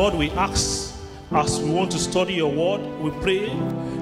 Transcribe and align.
Lord, 0.00 0.14
we 0.14 0.30
ask 0.30 0.98
as 1.30 1.60
we 1.60 1.68
want 1.68 1.92
to 1.92 1.98
study 1.98 2.32
your 2.32 2.50
word, 2.50 2.80
we 3.02 3.10
pray 3.20 3.54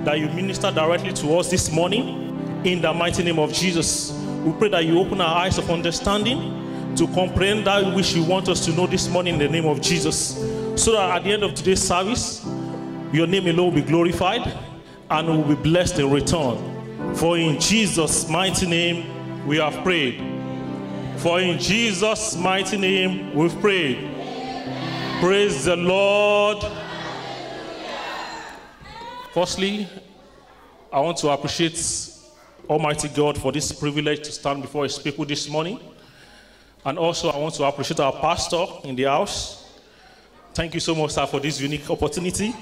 that 0.05 0.21
you 0.21 0.29
minister 0.29 0.71
directly 0.71 1.13
to 1.15 1.37
us 1.37 1.51
this 1.51 1.73
morning 1.73 2.63
in 2.65 2.81
the 2.81 2.95
mighty 2.95 3.25
name 3.25 3.41
of 3.41 3.53
Jesus. 3.53 4.13
We 4.45 4.53
pray 4.53 4.69
that 4.69 4.85
you 4.85 4.97
open 5.01 5.21
our 5.21 5.39
eyes 5.39 5.59
of 5.59 5.69
understanding 5.73 6.95
to 6.95 7.09
comprehend 7.09 7.67
that 7.67 7.97
which 7.97 8.15
you 8.15 8.23
want 8.23 8.49
us 8.49 8.65
to 8.67 8.73
know 8.75 8.87
this 8.87 9.09
morning 9.09 9.35
in 9.35 9.41
the 9.41 9.49
name 9.49 9.67
of 9.67 9.81
Jesus. 9.81 10.37
So 10.81 10.93
that 10.93 11.17
at 11.17 11.25
the 11.25 11.33
end 11.33 11.43
of 11.43 11.57
today's 11.57 11.83
service, 11.83 12.45
your 13.13 13.27
name 13.27 13.49
alone 13.49 13.75
will 13.75 13.83
be 13.83 13.83
glorified 13.83 14.57
and 15.11 15.27
will 15.27 15.57
be 15.57 15.61
blessed 15.61 15.99
in 15.99 16.13
return. 16.13 17.17
For 17.17 17.37
in 17.37 17.59
Jesus' 17.59 18.31
mighty 18.31 18.69
name 18.69 19.49
we 19.49 19.57
have 19.57 19.75
prayed. 19.83 20.23
For 21.17 21.41
in 21.41 21.59
Jesus' 21.59 22.37
mighty 22.37 22.77
name 22.77 23.35
we've 23.35 23.61
prayed. 23.61 24.08
Praise 25.21 25.65
the 25.65 25.75
Lord. 25.75 26.65
Firstly, 29.35 29.89
I 30.93 31.01
want 31.01 31.17
to 31.17 31.31
appreciate 31.31 31.77
Almighty 32.71 33.09
God 33.09 33.37
for 33.37 33.51
this 33.51 33.73
privilege 33.73 34.23
to 34.27 34.31
stand 34.31 34.63
before 34.63 34.85
His 34.85 34.97
people 34.97 35.25
this 35.25 35.49
morning. 35.49 35.81
And 36.85 37.01
also, 37.01 37.31
I 37.31 37.39
want 37.39 37.55
to 37.55 37.65
appreciate 37.65 37.99
our 37.99 38.13
pastor 38.13 38.65
in 38.85 38.95
the 38.95 39.05
house. 39.05 39.81
Thank 40.55 40.75
you 40.75 40.81
so 40.81 40.95
much, 40.95 41.11
sir, 41.11 41.27
for 41.27 41.41
this 41.41 41.61
unique 41.61 41.91
opportunity. 41.91 42.55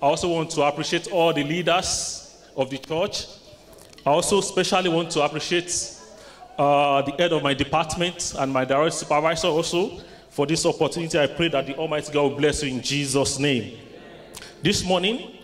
I 0.00 0.06
also 0.06 0.28
want 0.28 0.50
to 0.50 0.62
appreciate 0.62 1.10
all 1.10 1.32
the 1.32 1.42
leaders 1.42 2.44
of 2.56 2.70
the 2.70 2.78
church. 2.78 3.26
I 4.06 4.10
also 4.10 4.38
especially 4.38 4.88
want 4.88 5.10
to 5.10 5.22
appreciate 5.22 5.96
uh, 6.56 7.02
the 7.02 7.10
head 7.10 7.32
of 7.32 7.42
my 7.42 7.54
department 7.54 8.34
and 8.38 8.52
my 8.52 8.64
direct 8.64 8.94
supervisor 8.94 9.48
also 9.48 10.00
for 10.36 10.46
this 10.46 10.66
opportunity. 10.66 11.18
I 11.18 11.28
pray 11.28 11.48
that 11.48 11.66
the 11.66 11.74
Almighty 11.76 12.12
God 12.12 12.24
will 12.24 12.36
bless 12.36 12.62
you 12.62 12.68
in 12.68 12.82
Jesus' 12.82 13.38
name. 13.38 13.78
This 14.62 14.84
morning, 14.84 15.38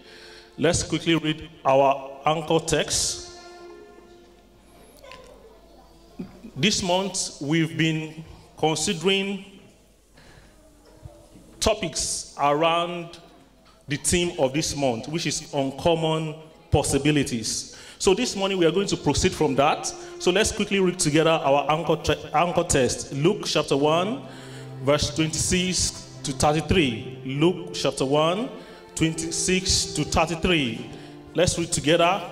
let's 0.59 0.83
quickly 0.83 1.15
read 1.15 1.49
our 1.65 2.21
anchor 2.27 2.59
text. 2.59 3.31
This 6.55 6.83
month, 6.83 7.41
we've 7.41 7.75
been 7.79 8.23
considering 8.59 9.47
topics 11.59 12.37
around 12.39 13.19
the 13.89 13.97
theme 13.97 14.39
of 14.39 14.53
this 14.53 14.77
month, 14.77 15.09
which 15.09 15.27
is 15.27 15.55
uncommon 15.55 16.35
possibilities. 16.71 17.79
So 17.99 18.13
this 18.13 18.37
morning 18.37 18.59
we 18.59 18.67
are 18.67 18.71
going 18.71 18.89
to 18.89 18.97
proceed 18.99 19.33
from 19.33 19.55
that. 19.55 19.87
So 20.19 20.31
let's 20.31 20.53
quickly 20.53 20.81
read 20.81 20.99
together 20.99 21.31
our 21.31 21.71
anchor, 21.71 21.97
anchor 22.35 22.65
test. 22.65 23.15
Luke 23.15 23.45
chapter 23.47 23.77
1, 23.79 24.23
verse 24.83 25.15
26 25.15 26.19
to 26.25 26.33
33. 26.33 27.23
Luke 27.25 27.75
chapter 27.75 28.05
1, 28.05 28.49
26 28.95 29.85
to 29.95 30.05
33. 30.05 30.91
Let's 31.35 31.59
read 31.59 31.73
together. 31.73 32.23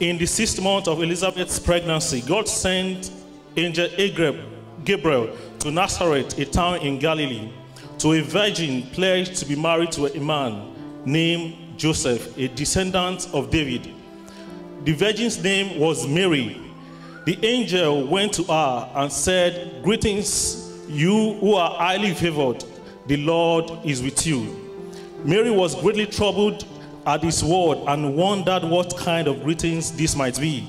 In 0.00 0.18
the 0.18 0.26
sixth 0.26 0.60
month 0.60 0.88
of 0.88 1.02
Elizabeth's 1.02 1.58
pregnancy, 1.58 2.20
God 2.20 2.48
sent 2.48 3.10
angel 3.56 3.88
Gabriel 4.84 5.36
to 5.60 5.70
Nazareth, 5.70 6.38
a 6.38 6.44
town 6.44 6.80
in 6.80 6.98
Galilee, 6.98 7.50
to 7.98 8.12
a 8.12 8.20
virgin 8.20 8.82
pledged 8.92 9.36
to 9.36 9.46
be 9.46 9.56
married 9.56 9.92
to 9.92 10.06
a 10.06 10.20
man 10.20 10.72
named 11.06 11.78
Joseph, 11.78 12.36
a 12.36 12.48
descendant 12.48 13.28
of 13.32 13.50
David. 13.50 13.88
The 14.84 14.92
virgin's 14.92 15.42
name 15.42 15.80
was 15.80 16.06
Mary. 16.06 16.60
The 17.24 17.38
angel 17.42 18.06
went 18.06 18.34
to 18.34 18.42
her 18.44 18.90
and 18.94 19.10
said, 19.10 19.82
Greetings, 19.82 20.63
you 20.88 21.34
who 21.34 21.54
are 21.54 21.70
highly 21.76 22.14
favored, 22.14 22.64
the 23.06 23.16
Lord 23.18 23.70
is 23.84 24.02
with 24.02 24.26
you. 24.26 24.64
Mary 25.24 25.50
was 25.50 25.74
greatly 25.80 26.06
troubled 26.06 26.66
at 27.06 27.20
this 27.20 27.42
word 27.42 27.78
and 27.86 28.16
wondered 28.16 28.64
what 28.64 28.96
kind 28.96 29.28
of 29.28 29.42
greetings 29.42 29.92
this 29.92 30.16
might 30.16 30.38
be. 30.38 30.68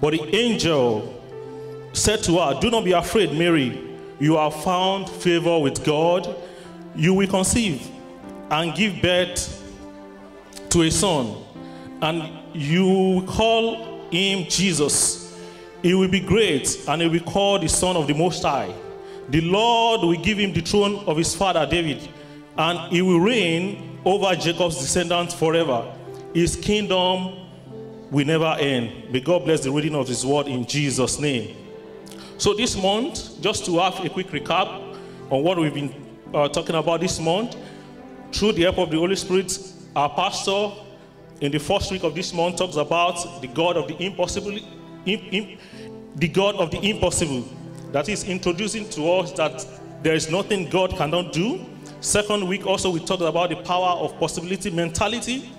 But 0.00 0.12
the 0.12 0.36
angel 0.36 1.14
said 1.92 2.22
to 2.24 2.38
her, 2.38 2.58
Do 2.60 2.70
not 2.70 2.84
be 2.84 2.92
afraid, 2.92 3.32
Mary. 3.32 3.84
You 4.20 4.36
have 4.36 4.54
found 4.62 5.08
favor 5.08 5.58
with 5.58 5.84
God. 5.84 6.36
You 6.94 7.14
will 7.14 7.28
conceive 7.28 7.86
and 8.50 8.74
give 8.74 9.00
birth 9.00 9.54
to 10.70 10.82
a 10.82 10.90
son, 10.90 11.36
and 12.02 12.30
you 12.52 12.84
will 12.84 13.22
call 13.22 14.08
him 14.10 14.46
Jesus. 14.48 15.36
He 15.82 15.94
will 15.94 16.08
be 16.08 16.20
great, 16.20 16.84
and 16.88 17.00
he 17.00 17.08
will 17.08 17.18
be 17.18 17.24
called 17.24 17.62
the 17.62 17.68
Son 17.68 17.96
of 17.96 18.06
the 18.06 18.14
Most 18.14 18.42
High. 18.42 18.74
The 19.30 19.40
Lord 19.42 20.02
will 20.02 20.22
give 20.22 20.38
him 20.38 20.52
the 20.52 20.62
throne 20.62 21.04
of 21.06 21.16
his 21.16 21.34
father 21.34 21.66
David, 21.66 22.08
and 22.56 22.92
he 22.92 23.02
will 23.02 23.20
reign 23.20 23.98
over 24.04 24.34
Jacob's 24.34 24.78
descendants 24.78 25.34
forever. 25.34 25.92
His 26.32 26.56
kingdom 26.56 27.34
will 28.10 28.26
never 28.26 28.56
end. 28.58 29.12
May 29.12 29.20
God 29.20 29.44
bless 29.44 29.60
the 29.60 29.70
reading 29.70 29.94
of 29.94 30.08
his 30.08 30.24
word 30.24 30.46
in 30.46 30.64
Jesus' 30.66 31.18
name. 31.18 31.56
So, 32.38 32.54
this 32.54 32.80
month, 32.80 33.40
just 33.40 33.66
to 33.66 33.78
have 33.78 34.02
a 34.04 34.08
quick 34.08 34.28
recap 34.28 34.96
on 35.30 35.42
what 35.42 35.58
we've 35.58 35.74
been 35.74 35.92
uh, 36.32 36.48
talking 36.48 36.76
about 36.76 37.00
this 37.00 37.20
month, 37.20 37.56
through 38.32 38.52
the 38.52 38.62
help 38.62 38.78
of 38.78 38.90
the 38.90 38.96
Holy 38.96 39.16
Spirit, 39.16 39.58
our 39.96 40.08
pastor 40.10 40.70
in 41.40 41.52
the 41.52 41.58
first 41.58 41.90
week 41.90 42.02
of 42.02 42.14
this 42.14 42.32
month 42.32 42.56
talks 42.56 42.76
about 42.76 43.40
the 43.40 43.48
God 43.48 43.76
of 43.76 43.88
the 43.88 44.02
impossible, 44.02 44.56
im, 45.06 45.20
im, 45.30 45.58
the 46.16 46.28
God 46.28 46.56
of 46.56 46.70
the 46.70 46.78
impossible. 46.78 47.44
That 47.92 48.08
is 48.08 48.24
introducing 48.24 48.88
to 48.90 49.10
us 49.12 49.32
that 49.32 49.66
there 50.02 50.14
is 50.14 50.30
nothing 50.30 50.68
God 50.68 50.96
cannot 50.96 51.32
do. 51.32 51.64
Second 52.00 52.46
week 52.46 52.66
also 52.66 52.90
we 52.90 53.00
talked 53.00 53.22
about 53.22 53.48
the 53.48 53.56
power 53.56 53.98
of 53.98 54.18
possibility 54.18 54.70
mentality. 54.70 55.50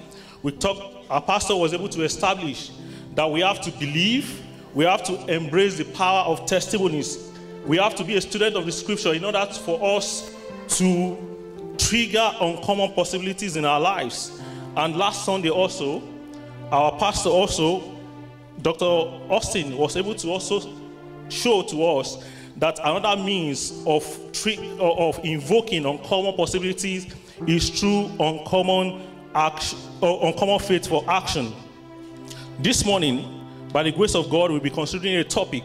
We 0.44 0.52
talked, 0.52 1.10
our 1.10 1.22
pastor 1.22 1.56
was 1.56 1.74
able 1.74 1.90
to 1.90 2.04
establish 2.04 2.72
that 3.16 3.30
we 3.30 3.42
have 3.42 3.62
to 3.62 3.72
believe, 3.72 4.42
we 4.74 4.86
have 4.86 5.04
to 5.06 5.26
embrace 5.34 5.78
the 5.78 5.86
power 5.86 6.22
of 6.26 6.46
testimonies. 6.46 7.32
We 7.66 7.78
have 7.78 7.96
to 7.96 8.04
be 8.04 8.16
a 8.16 8.22
student 8.22 8.56
of 8.56 8.66
the 8.66 8.72
scripture 8.72 9.14
in 9.14 9.26
order 9.26 9.46
for 9.66 9.98
us 9.98 10.34
to 10.78 11.18
trigger 11.78 12.32
uncommon 12.40 12.94
possibilities 12.94 13.58
in 13.58 13.66
our 13.66 13.80
lives. 13.80 14.40
And 14.78 14.96
last 14.96 15.26
Sunday 15.26 15.50
also, 15.50 16.04
our 16.72 16.98
pastor 17.00 17.30
also, 17.30 17.98
Dr. 18.62 18.86
Austin, 18.86 19.76
was 19.76 19.98
able 19.98 20.14
to 20.16 20.30
also 20.30 20.60
show 21.30 21.64
to 21.64 21.86
us 21.86 22.24
that 22.58 22.80
another 22.80 23.22
means 23.22 23.84
of 23.86 24.04
trick 24.34 24.60
uh, 24.60 25.10
of 25.10 25.20
invoking 25.24 25.86
uncommon 25.86 26.36
possibilities 26.36 27.14
is 27.48 27.70
through 27.70 28.12
uncommon 28.20 29.02
action 29.34 29.80
or 30.02 30.28
uncommon 30.28 30.60
faith 30.60 30.88
for 30.88 31.04
action. 31.10 31.54
This 32.60 32.86
morning, 32.86 33.46
by 33.72 33.84
the 33.84 33.92
grace 33.92 34.16
of 34.16 34.30
God, 34.30 34.52
we'll 34.52 34.60
be 34.60 34.70
considering 34.70 35.16
a 35.16 35.24
topic: 35.24 35.64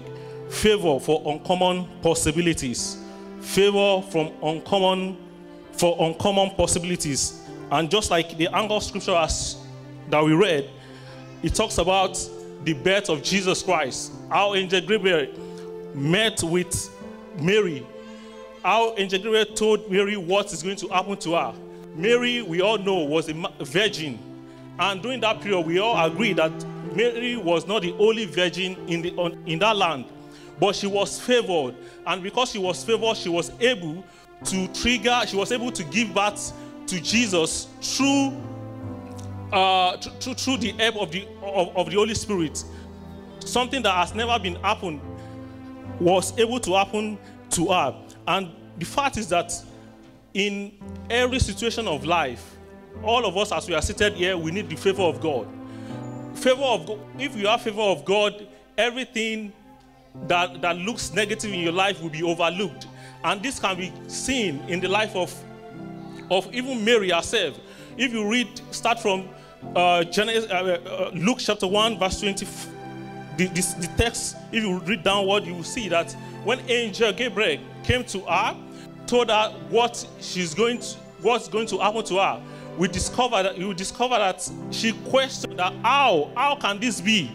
favor 0.50 1.00
for 1.00 1.22
uncommon 1.26 1.88
possibilities. 2.00 2.98
Favor 3.40 4.02
from 4.10 4.32
uncommon 4.42 5.16
for 5.72 5.96
uncommon 6.00 6.50
possibilities. 6.50 7.40
And 7.70 7.90
just 7.90 8.10
like 8.10 8.36
the 8.36 8.48
angle 8.54 8.80
scripture 8.80 9.16
as, 9.16 9.56
that 10.08 10.22
we 10.22 10.32
read, 10.32 10.70
it 11.42 11.54
talks 11.54 11.78
about 11.78 12.18
the 12.62 12.72
birth 12.72 13.10
of 13.10 13.22
Jesus 13.22 13.62
Christ, 13.62 14.12
how 14.30 14.54
Angel 14.54 14.80
Gabriel 14.80 15.26
met 15.94 16.42
with 16.42 16.90
Mary, 17.38 17.86
how 18.62 18.94
Angel 18.96 19.44
told 19.46 19.90
Mary 19.90 20.16
what 20.16 20.52
is 20.52 20.62
going 20.62 20.76
to 20.76 20.88
happen 20.88 21.16
to 21.18 21.32
her. 21.34 21.54
Mary, 21.94 22.42
we 22.42 22.60
all 22.60 22.78
know, 22.78 23.04
was 23.04 23.28
a 23.28 23.64
virgin. 23.64 24.18
And 24.78 25.00
during 25.00 25.20
that 25.20 25.40
period, 25.40 25.60
we 25.66 25.78
all 25.78 26.04
agree 26.04 26.32
that 26.32 26.52
Mary 26.94 27.36
was 27.36 27.66
not 27.66 27.82
the 27.82 27.92
only 27.94 28.24
virgin 28.24 28.76
in, 28.88 29.02
the, 29.02 29.12
on, 29.12 29.40
in 29.46 29.58
that 29.60 29.76
land, 29.76 30.06
but 30.58 30.74
she 30.74 30.86
was 30.86 31.20
favored. 31.20 31.76
And 32.06 32.22
because 32.22 32.50
she 32.50 32.58
was 32.58 32.82
favored, 32.82 33.16
she 33.16 33.28
was 33.28 33.52
able 33.60 34.04
to 34.44 34.68
trigger, 34.68 35.22
she 35.26 35.36
was 35.36 35.52
able 35.52 35.70
to 35.70 35.84
give 35.84 36.12
birth 36.12 36.52
to 36.86 37.00
Jesus 37.00 37.68
through, 37.80 38.36
uh, 39.52 39.96
through, 39.98 40.34
through 40.34 40.56
the 40.58 40.72
help 40.72 40.96
of 40.96 41.12
the, 41.12 41.26
of, 41.42 41.76
of 41.76 41.90
the 41.90 41.96
Holy 41.96 42.14
Spirit. 42.14 42.64
Something 43.40 43.82
that 43.82 43.94
has 43.94 44.14
never 44.14 44.38
been 44.38 44.56
happened 44.56 45.00
was 46.00 46.36
able 46.38 46.60
to 46.60 46.74
happen 46.74 47.18
to 47.50 47.68
her. 47.68 47.96
And 48.26 48.50
the 48.78 48.84
fact 48.84 49.16
is 49.16 49.28
that 49.28 49.52
in 50.32 50.72
every 51.08 51.38
situation 51.38 51.86
of 51.86 52.04
life, 52.04 52.56
all 53.02 53.24
of 53.24 53.36
us, 53.36 53.52
as 53.52 53.68
we 53.68 53.74
are 53.74 53.82
seated 53.82 54.14
here, 54.14 54.36
we 54.36 54.50
need 54.50 54.68
the 54.68 54.76
favor 54.76 55.02
of 55.02 55.20
God. 55.20 55.46
Favor 56.34 56.62
of 56.62 56.86
God. 56.86 56.98
If 57.18 57.36
you 57.36 57.46
have 57.46 57.62
favor 57.62 57.82
of 57.82 58.04
God, 58.04 58.46
everything 58.76 59.52
that, 60.26 60.60
that 60.62 60.76
looks 60.76 61.12
negative 61.12 61.52
in 61.52 61.60
your 61.60 61.72
life 61.72 62.00
will 62.00 62.10
be 62.10 62.22
overlooked. 62.22 62.86
And 63.22 63.42
this 63.42 63.58
can 63.58 63.76
be 63.76 63.92
seen 64.08 64.60
in 64.68 64.80
the 64.80 64.88
life 64.88 65.14
of, 65.16 65.34
of 66.30 66.52
even 66.54 66.84
Mary 66.84 67.10
herself. 67.10 67.58
If 67.96 68.12
you 68.12 68.28
read, 68.28 68.60
start 68.70 69.00
from 69.00 69.28
uh, 69.74 70.04
Genesis, 70.04 70.50
uh, 70.50 70.54
uh, 70.54 71.10
Luke 71.14 71.38
chapter 71.40 71.66
1, 71.66 71.98
verse 71.98 72.20
20, 72.20 72.46
the, 73.36 73.46
the 73.46 73.90
text, 73.96 74.36
if 74.52 74.62
you 74.62 74.78
read 74.80 75.02
downward, 75.02 75.44
you 75.44 75.54
will 75.54 75.64
see 75.64 75.88
that 75.88 76.12
when 76.44 76.60
angel 76.68 77.12
Gabriel 77.12 77.62
came 77.82 78.04
to 78.04 78.20
her, 78.20 78.56
told 79.06 79.30
her 79.30 79.50
what 79.70 80.06
she's 80.20 80.54
going 80.54 80.78
to, 80.78 80.96
what's 81.22 81.48
going 81.48 81.66
to 81.68 81.78
happen 81.78 82.04
to 82.04 82.16
her, 82.16 82.42
we 82.78 82.88
discover 82.88 83.42
that 83.42 83.56
you 83.56 83.72
discover 83.72 84.16
that 84.16 84.48
she 84.70 84.92
questioned 85.08 85.58
that 85.58 85.72
how 85.82 86.30
how 86.36 86.56
can 86.56 86.80
this 86.80 87.00
be? 87.00 87.30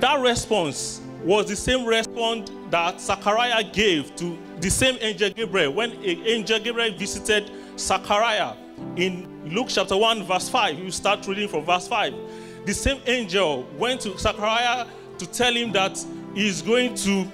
That 0.00 0.20
response 0.20 1.00
was 1.22 1.46
the 1.46 1.54
same 1.54 1.84
response 1.84 2.50
that 2.70 3.00
Zachariah 3.00 3.62
gave 3.62 4.16
to 4.16 4.36
the 4.60 4.70
same 4.70 4.98
angel 5.00 5.30
Gabriel 5.30 5.72
when 5.72 5.92
angel 6.04 6.58
Gabriel 6.58 6.96
visited 6.96 7.50
Zachariah 7.78 8.54
in 8.96 9.28
Luke 9.44 9.68
chapter 9.68 9.96
1, 9.96 10.24
verse 10.24 10.48
5. 10.48 10.78
You 10.78 10.90
start 10.90 11.26
reading 11.26 11.48
from 11.48 11.64
verse 11.64 11.86
5. 11.86 12.14
The 12.64 12.74
same 12.74 13.00
angel 13.06 13.66
went 13.76 14.02
to 14.02 14.16
Zachariah 14.16 14.86
to 15.18 15.26
tell 15.26 15.52
him 15.52 15.72
that 15.72 16.04
he's 16.34 16.62
going 16.62 16.94
to, 16.96 17.26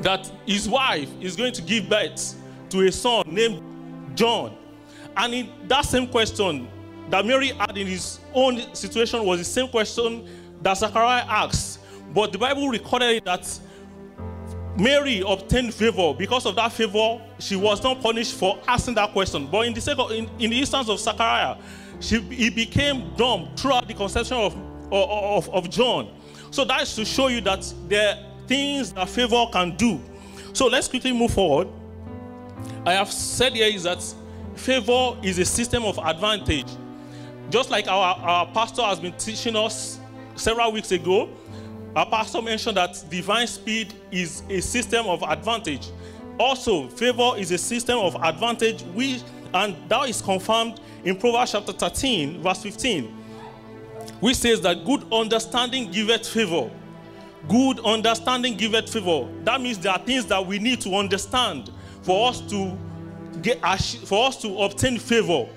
that 0.00 0.30
his 0.46 0.68
wife 0.68 1.10
is 1.20 1.36
going 1.36 1.52
to 1.52 1.62
give 1.62 1.88
birth 1.88 2.34
to 2.70 2.86
a 2.86 2.92
son 2.92 3.24
named 3.26 3.62
John. 4.16 4.56
And 5.16 5.34
in 5.34 5.48
that 5.66 5.84
same 5.84 6.06
question 6.06 6.68
that 7.10 7.24
Mary 7.26 7.48
had 7.48 7.76
in 7.76 7.86
his 7.86 8.20
own 8.34 8.74
situation 8.74 9.24
was 9.24 9.38
the 9.38 9.44
same 9.44 9.68
question 9.68 10.26
that 10.62 10.78
Zachariah 10.78 11.24
asked. 11.28 11.80
But 12.14 12.32
the 12.32 12.38
Bible 12.38 12.68
recorded 12.68 13.24
that 13.24 13.60
Mary 14.78 15.22
obtained 15.26 15.74
favor. 15.74 16.14
Because 16.14 16.46
of 16.46 16.54
that 16.56 16.72
favor, 16.72 17.20
she 17.38 17.56
was 17.56 17.82
not 17.82 18.00
punished 18.00 18.34
for 18.34 18.58
asking 18.66 18.94
that 18.94 19.12
question. 19.12 19.46
But 19.46 19.66
in 19.66 19.74
the, 19.74 19.80
second, 19.80 20.12
in, 20.12 20.30
in 20.38 20.50
the 20.50 20.60
instance 20.60 20.88
of 20.88 21.00
Zachariah, 21.00 21.56
she, 22.00 22.20
he 22.20 22.50
became 22.50 23.12
dumb 23.16 23.48
throughout 23.56 23.88
the 23.88 23.94
conception 23.94 24.36
of, 24.36 24.56
of, 24.92 25.48
of 25.50 25.70
John. 25.70 26.10
So 26.50 26.64
that's 26.64 26.94
to 26.96 27.04
show 27.04 27.28
you 27.28 27.40
that 27.42 27.72
there 27.88 28.14
are 28.14 28.46
things 28.46 28.92
that 28.92 29.08
favor 29.08 29.44
can 29.52 29.76
do. 29.76 30.00
So 30.52 30.66
let's 30.66 30.88
quickly 30.88 31.12
move 31.12 31.32
forward. 31.32 31.68
I 32.84 32.92
have 32.94 33.12
said 33.12 33.52
here 33.52 33.66
is 33.66 33.82
that 33.82 34.02
favor 34.54 35.16
is 35.22 35.38
a 35.38 35.44
system 35.44 35.84
of 35.84 35.98
advantage. 35.98 36.66
Just 37.50 37.70
like 37.70 37.86
our, 37.88 38.16
our 38.16 38.46
pastor 38.46 38.82
has 38.82 38.98
been 38.98 39.12
teaching 39.12 39.56
us 39.56 40.00
several 40.36 40.72
weeks 40.72 40.92
ago, 40.92 41.28
our 41.96 42.06
pastor 42.06 42.42
mentioned 42.42 42.76
that 42.76 43.02
divine 43.10 43.46
speed 43.46 43.94
is 44.10 44.42
a 44.48 44.60
system 44.60 45.06
of 45.06 45.22
advantage. 45.22 45.88
Also, 46.38 46.88
favor 46.88 47.32
is 47.36 47.50
a 47.50 47.58
system 47.58 47.98
of 47.98 48.14
advantage, 48.16 48.82
which, 48.94 49.22
and 49.54 49.76
that 49.88 50.08
is 50.08 50.20
confirmed 50.20 50.80
in 51.04 51.16
Proverbs 51.16 51.52
chapter 51.52 51.72
13, 51.72 52.42
verse 52.42 52.62
15, 52.62 53.04
which 54.20 54.36
says 54.36 54.60
that 54.62 54.84
good 54.84 55.04
understanding 55.12 55.90
giveth 55.90 56.28
favor. 56.28 56.70
Good 57.48 57.80
understanding 57.80 58.56
giveth 58.56 58.92
favor. 58.92 59.28
That 59.44 59.60
means 59.60 59.78
there 59.78 59.92
are 59.92 59.98
things 59.98 60.26
that 60.26 60.44
we 60.44 60.58
need 60.58 60.80
to 60.82 60.94
understand 60.94 61.70
for 62.02 62.28
us 62.28 62.40
to 62.50 62.76
get 63.42 63.60
for 64.04 64.26
us 64.26 64.40
to 64.42 64.58
obtain 64.58 64.98
favor. 64.98 65.48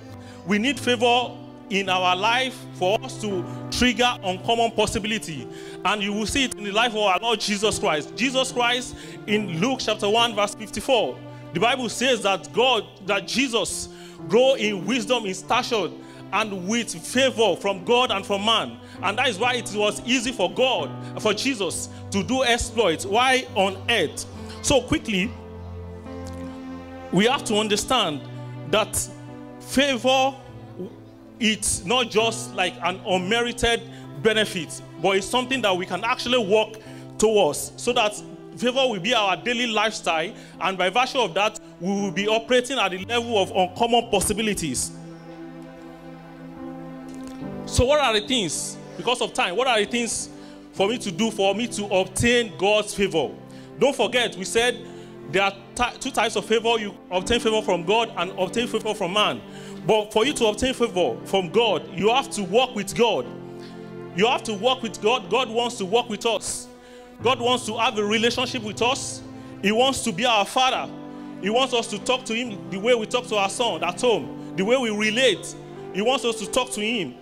We 0.45 0.59
need 0.59 0.79
favor 0.79 1.35
in 1.69 1.87
our 1.87 2.15
life 2.15 2.57
for 2.73 3.01
us 3.03 3.19
to 3.21 3.43
trigger 3.71 4.17
uncommon 4.23 4.71
possibility. 4.71 5.47
And 5.85 6.03
you 6.03 6.13
will 6.13 6.25
see 6.25 6.43
it 6.43 6.55
in 6.55 6.65
the 6.65 6.71
life 6.71 6.91
of 6.91 6.99
our 6.99 7.19
Lord 7.19 7.39
Jesus 7.39 7.79
Christ. 7.79 8.15
Jesus 8.15 8.51
Christ 8.51 8.95
in 9.25 9.59
Luke 9.59 9.79
chapter 9.81 10.09
1, 10.09 10.35
verse 10.35 10.53
54. 10.53 11.17
The 11.53 11.59
Bible 11.59 11.89
says 11.89 12.21
that 12.23 12.51
God, 12.53 12.85
that 13.05 13.27
Jesus 13.27 13.89
grow 14.27 14.53
in 14.55 14.85
wisdom, 14.85 15.25
in 15.25 15.33
stature, 15.33 15.89
and 16.33 16.67
with 16.67 16.93
favor 16.93 17.55
from 17.57 17.83
God 17.83 18.11
and 18.11 18.25
from 18.25 18.45
man. 18.45 18.77
And 19.03 19.17
that 19.17 19.27
is 19.27 19.37
why 19.37 19.55
it 19.55 19.69
was 19.73 20.01
easy 20.05 20.31
for 20.31 20.51
God, 20.51 20.89
for 21.21 21.33
Jesus, 21.33 21.89
to 22.11 22.23
do 22.23 22.43
exploits. 22.43 23.05
Why 23.05 23.45
on 23.55 23.77
earth? 23.89 24.25
So 24.61 24.81
quickly, 24.81 25.29
we 27.11 27.25
have 27.25 27.43
to 27.45 27.55
understand 27.55 28.21
that 28.69 29.09
favor 29.59 30.33
it's 31.41 31.83
not 31.85 32.11
just 32.11 32.53
like 32.53 32.75
an 32.83 33.01
unmerited 33.05 33.81
benefit, 34.21 34.79
but 35.01 35.17
it's 35.17 35.25
something 35.25 35.59
that 35.63 35.75
we 35.75 35.87
can 35.87 36.03
actually 36.03 36.37
work 36.37 36.77
towards 37.17 37.73
so 37.77 37.91
that 37.93 38.21
favor 38.57 38.87
will 38.87 38.99
be 38.99 39.13
our 39.13 39.37
daily 39.37 39.67
lifestyle, 39.67 40.33
and 40.59 40.77
by 40.77 40.89
virtue 40.89 41.19
of 41.19 41.33
that, 41.33 41.59
we 41.79 41.89
will 41.89 42.11
be 42.11 42.27
operating 42.27 42.77
at 42.77 42.91
the 42.91 43.03
level 43.05 43.37
of 43.37 43.51
uncommon 43.51 44.09
possibilities. 44.09 44.91
So, 47.65 47.85
what 47.85 47.99
are 47.99 48.19
the 48.19 48.27
things, 48.27 48.77
because 48.97 49.21
of 49.21 49.33
time, 49.33 49.55
what 49.55 49.67
are 49.67 49.79
the 49.79 49.85
things 49.85 50.29
for 50.73 50.87
me 50.87 50.97
to 50.97 51.11
do 51.11 51.31
for 51.31 51.55
me 51.55 51.67
to 51.67 51.85
obtain 51.85 52.53
God's 52.57 52.93
favor? 52.93 53.29
Don't 53.79 53.95
forget, 53.95 54.35
we 54.35 54.45
said 54.45 54.85
there 55.31 55.43
are 55.43 55.53
t- 55.75 55.97
two 55.99 56.11
types 56.11 56.35
of 56.35 56.45
favor 56.45 56.77
you 56.77 56.95
obtain 57.09 57.39
favor 57.39 57.61
from 57.61 57.85
God 57.85 58.11
and 58.17 58.31
obtain 58.37 58.67
favor 58.67 58.93
from 58.93 59.13
man. 59.13 59.41
But 59.87 60.11
for 60.13 60.25
you 60.25 60.33
to 60.33 60.47
obtain 60.47 60.73
favor 60.73 61.17
from 61.25 61.49
God, 61.49 61.89
you 61.97 62.09
have 62.09 62.29
to 62.31 62.43
walk 62.43 62.75
with 62.75 62.95
God. 62.95 63.25
You 64.15 64.27
have 64.27 64.43
to 64.43 64.53
walk 64.53 64.83
with 64.83 65.01
God. 65.01 65.29
God 65.29 65.49
wants 65.49 65.77
to 65.77 65.85
walk 65.85 66.09
with 66.09 66.25
us. 66.25 66.67
God 67.23 67.39
wants 67.39 67.65
to 67.67 67.77
have 67.77 67.97
a 67.97 68.03
relationship 68.03 68.63
with 68.63 68.81
us. 68.81 69.21
He 69.61 69.71
wants 69.71 70.03
to 70.03 70.11
be 70.11 70.25
our 70.25 70.45
father. 70.45 70.91
He 71.41 71.49
wants 71.49 71.73
us 71.73 71.87
to 71.87 71.99
talk 71.99 72.25
to 72.25 72.35
Him 72.35 72.69
the 72.69 72.77
way 72.79 72.95
we 72.95 73.05
talk 73.05 73.27
to 73.27 73.35
our 73.35 73.49
son 73.49 73.83
at 73.83 73.99
home, 74.01 74.53
the 74.55 74.65
way 74.65 74.77
we 74.77 74.89
relate. 74.89 75.55
He 75.93 76.01
wants 76.01 76.25
us 76.25 76.39
to 76.39 76.49
talk 76.49 76.71
to 76.71 76.81
Him. 76.81 77.15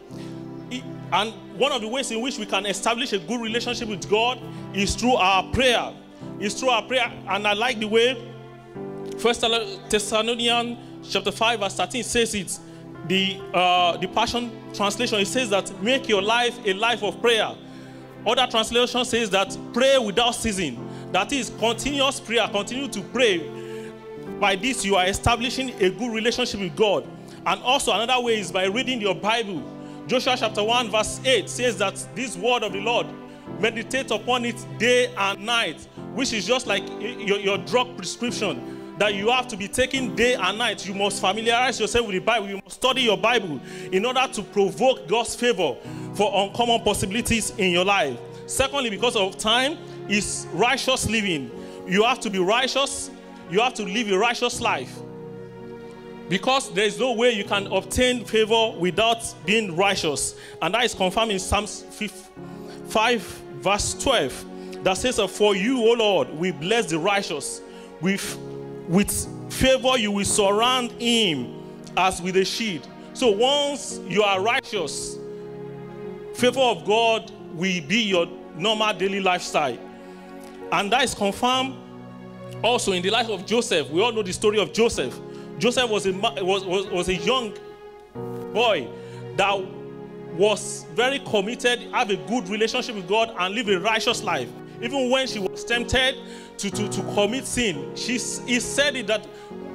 and 1.12 1.34
one 1.58 1.72
of 1.72 1.82
the 1.82 1.88
ways 1.88 2.12
in 2.12 2.22
which 2.22 2.38
we 2.38 2.46
can 2.46 2.66
establish 2.66 3.12
a 3.14 3.20
good 3.20 3.42
relationship 3.42 3.90
with 3.90 4.10
God 4.10 4.40
is 4.74 4.96
through 4.96 5.16
our 5.16 5.44
prayer. 5.52 5.92
It's 6.40 6.60
through 6.60 6.70
our 6.70 6.84
prayer. 6.84 7.12
And 7.28 7.48
I 7.48 7.54
like 7.54 7.80
the 7.80 7.88
way 7.88 8.30
First 9.18 9.42
Thessalonians 9.90 10.78
chapter 11.10 11.32
5, 11.32 11.60
verse 11.60 11.76
13 11.76 12.04
says 12.04 12.34
it. 12.36 12.60
The, 13.08 13.42
uh, 13.54 13.98
the 13.98 14.08
Passion 14.08 14.52
Translation, 14.74 15.20
it 15.20 15.28
says 15.28 15.50
that 15.50 15.82
make 15.82 16.08
your 16.08 16.22
life 16.22 16.58
a 16.66 16.74
life 16.74 17.04
of 17.04 17.20
prayer. 17.22 17.54
Other 18.26 18.48
translation 18.48 19.06
says 19.06 19.30
that 19.32 19.58
pray 19.74 19.98
without 19.98 20.32
ceasing. 20.32 20.88
That 21.12 21.32
is 21.32 21.52
continuous 21.60 22.20
prayer. 22.20 22.48
Continue 22.48 22.88
to 22.90 23.02
pray. 23.02 23.92
By 24.40 24.56
this, 24.56 24.86
you 24.86 24.96
are 24.96 25.06
establishing 25.06 25.70
a 25.82 25.90
good 25.90 26.14
relationship 26.14 26.60
with 26.60 26.76
God. 26.76 27.08
And 27.46 27.62
also, 27.62 27.94
another 27.94 28.22
way 28.24 28.40
is 28.40 28.52
by 28.52 28.66
reading 28.66 29.02
your 29.02 29.16
Bible. 29.16 29.64
Joshua 30.08 30.36
chapter 30.38 30.64
1, 30.64 30.92
verse 30.92 31.20
8 31.24 31.50
says 31.50 31.78
that 31.78 32.06
this 32.16 32.36
word 32.36 32.64
of 32.64 32.74
the 32.74 32.80
Lord, 32.80 33.08
meditate 33.60 34.12
upon 34.12 34.46
it 34.46 34.64
day 34.78 35.14
and 35.18 35.46
night, 35.46 35.82
which 36.14 36.34
is 36.34 36.46
just 36.46 36.68
like 36.68 36.88
your, 37.00 37.40
your 37.40 37.58
drug 37.60 37.96
prescription 37.96 38.79
that 39.00 39.16
you 39.16 39.30
have 39.30 39.48
to 39.48 39.56
be 39.56 39.68
taking 39.68 40.14
day 40.14 40.36
and 40.36 40.58
night. 40.58 40.86
You 40.86 40.94
must 40.94 41.22
familiarize 41.22 41.80
yourself 41.80 42.06
with 42.06 42.16
the 42.16 42.20
Bible. 42.20 42.50
You 42.50 42.60
must 42.64 42.76
study 42.76 43.04
your 43.04 43.18
Bible 43.18 43.60
in 43.94 44.06
order 44.06 44.28
to 44.34 44.44
provoke 44.44 45.08
God's 45.08 45.36
favor 45.36 45.76
for 46.14 46.32
uncommon 46.44 46.82
possibilities 46.82 47.52
in 47.52 47.72
your 47.72 47.86
life. 47.86 48.20
Secondly, 48.46 48.90
because 48.90 49.16
of 49.16 49.38
time, 49.38 49.78
is 50.10 50.48
righteous 50.52 51.10
living. 51.10 51.50
You 51.88 52.04
have 52.04 52.20
to 52.20 52.30
be 52.30 52.40
righteous. 52.40 53.10
You 53.50 53.62
have 53.62 53.74
to 53.76 53.84
live 53.84 54.12
a 54.12 54.18
righteous 54.18 54.60
life. 54.60 54.94
Because 56.28 56.72
there 56.74 56.86
is 56.86 57.00
no 57.00 57.14
way 57.14 57.32
you 57.32 57.46
can 57.46 57.68
obtain 57.68 58.26
favor 58.26 58.72
without 58.78 59.34
being 59.46 59.76
righteous. 59.76 60.36
And 60.62 60.74
that 60.74 60.84
is 60.84 60.94
confirmed 60.94 61.32
in 61.32 61.40
Psalms 61.40 61.86
5, 62.88 63.22
verse 63.62 63.94
12, 64.04 64.84
that 64.84 64.98
says, 64.98 65.20
For 65.32 65.56
you, 65.56 65.78
O 65.78 65.94
Lord, 65.94 66.30
we 66.32 66.52
bless 66.52 66.88
the 66.88 67.00
righteous 67.00 67.62
with 68.02 68.38
with 68.90 69.54
favor 69.54 69.98
you 69.98 70.12
will 70.12 70.26
surround 70.26 70.92
him 70.94 71.64
as 71.96 72.22
with 72.22 72.36
a 72.36 72.44
shield. 72.44 72.88
So 73.14 73.30
once 73.30 74.00
you 74.08 74.24
are 74.24 74.42
righteous, 74.42 75.18
favor 76.34 76.60
of 76.60 76.86
God 76.86 77.32
will 77.54 77.82
be 77.88 78.02
your 78.02 78.28
normal 78.56 78.94
daily 78.94 79.22
lifestyle. 79.22 79.78
And 80.72 80.92
that 80.92 81.04
is 81.04 81.14
confirmed 81.14 81.76
also 82.64 82.92
in 82.94 83.04
the 83.04 83.12
life 83.12 83.30
of 83.30 83.46
Joseph. 83.46 83.90
We 83.92 84.02
all 84.02 84.12
know 84.12 84.24
the 84.24 84.34
story 84.34 84.60
of 84.60 84.74
Joseph. 84.74 85.18
Joseph 85.60 85.90
was 85.90 86.08
a, 86.08 86.12
was, 86.14 86.66
was, 86.66 86.88
was 86.88 87.10
a 87.10 87.16
young 87.16 87.54
boy 88.54 88.88
that 89.36 89.54
was 90.34 90.86
very 90.94 91.20
committed, 91.20 91.82
have 91.92 92.10
a 92.10 92.16
good 92.16 92.50
relationship 92.50 92.96
with 92.96 93.08
God, 93.08 93.36
and 93.38 93.54
live 93.54 93.70
a 93.70 93.80
righteous 93.80 94.24
life. 94.24 94.50
Even 94.82 95.10
when 95.10 95.28
she 95.28 95.40
was 95.40 95.64
tempted 95.64 96.16
to, 96.60 96.70
to, 96.70 96.90
to 96.90 97.02
commit 97.14 97.46
sin, 97.46 97.96
she, 97.96 98.14
he 98.14 98.60
said 98.60 98.96
it 98.96 99.08
that, 99.08 99.26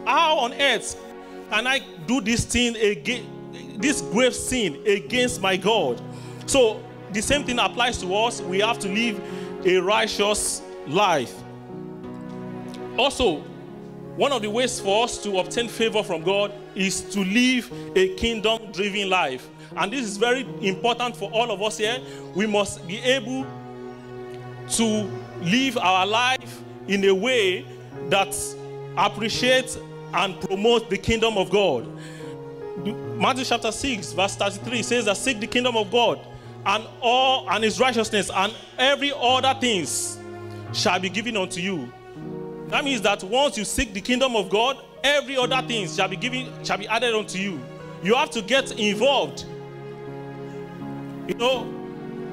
How 0.07 0.39
on 0.39 0.53
earth 0.55 1.01
can 1.51 1.67
I 1.67 1.81
do 2.07 2.21
this 2.21 2.45
thing 2.45 2.77
again, 2.77 3.79
this 3.79 4.01
grave 4.01 4.35
sin 4.35 4.83
against 4.87 5.41
my 5.41 5.57
God? 5.57 6.01
So 6.47 6.83
the 7.13 7.23
same 7.23 7.45
thing 7.45 7.59
applies 7.59 7.99
to 7.99 8.15
us. 8.15 8.41
We 8.43 8.61
have 8.61 8.79
to 8.81 8.89
live 8.89 9.21
a 9.67 9.79
righteous 9.79 10.63
life. 10.87 11.35
Also, 12.99 13.41
one 14.17 14.31
of 14.31 14.43
the 14.43 14.51
ways 14.51 14.79
for 14.79 15.05
us 15.05 15.23
to 15.25 15.39
obtain 15.39 15.69
favor 15.69 16.03
from 16.03 16.23
God 16.23 16.53
is 16.75 17.01
to 17.13 17.21
live 17.21 17.73
a 17.97 18.15
kingdom 18.15 18.71
driven 18.73 19.09
life. 19.09 19.49
And 19.77 19.93
this 19.93 20.05
is 20.05 20.19
very 20.19 20.47
important 20.61 21.17
for 21.17 21.31
all 21.33 21.51
of 21.51 21.63
us 21.63 21.79
here. 21.79 21.99
We 22.35 22.47
must 22.47 22.87
be 22.87 22.99
able 22.99 23.47
to 24.71 25.11
live 25.41 25.79
our 25.79 26.07
life 26.07 26.64
in 26.89 27.05
a 27.05 27.15
way 27.15 27.67
that 28.09 28.37
appreciates 28.97 29.79
and 30.13 30.41
promotes 30.41 30.89
the 30.89 30.99
kingdom 30.99 31.37
of 31.37 31.51
God. 31.51 31.87
Matthew 33.19 33.45
chapter 33.45 33.73
6, 33.73 34.13
verse 34.13 34.37
33 34.37 34.83
says 34.83 35.05
that 35.07 35.17
seek 35.17 35.41
the 35.41 35.47
kingdom 35.47 35.77
of 35.77 35.91
God 35.91 36.21
and 36.67 36.85
all 37.01 37.49
and 37.51 37.63
his 37.63 37.79
righteousness 37.79 38.31
and 38.35 38.55
every 38.79 39.13
other 39.15 39.59
things 39.61 40.19
shall 40.73 40.99
be 40.99 41.09
given 41.09 41.37
unto 41.37 41.61
you. 41.61 41.93
That 42.69 42.85
means 42.85 43.03
that 43.03 43.23
once 43.23 43.57
you 43.57 43.65
seek 43.65 43.93
the 43.93 44.01
kingdom 44.01 44.35
of 44.35 44.51
God, 44.51 44.79
every 45.03 45.37
other 45.37 45.63
things 45.67 45.97
shall 45.97 46.09
be 46.09 46.17
given 46.17 46.51
shall 46.65 46.79
be 46.79 46.89
added 46.89 47.15
unto 47.15 47.39
you. 47.39 47.61
You 48.03 48.15
have 48.15 48.31
to 48.31 48.43
get 48.43 48.73
involved. 48.73 49.45
You 51.29 51.35
know, 51.35 51.63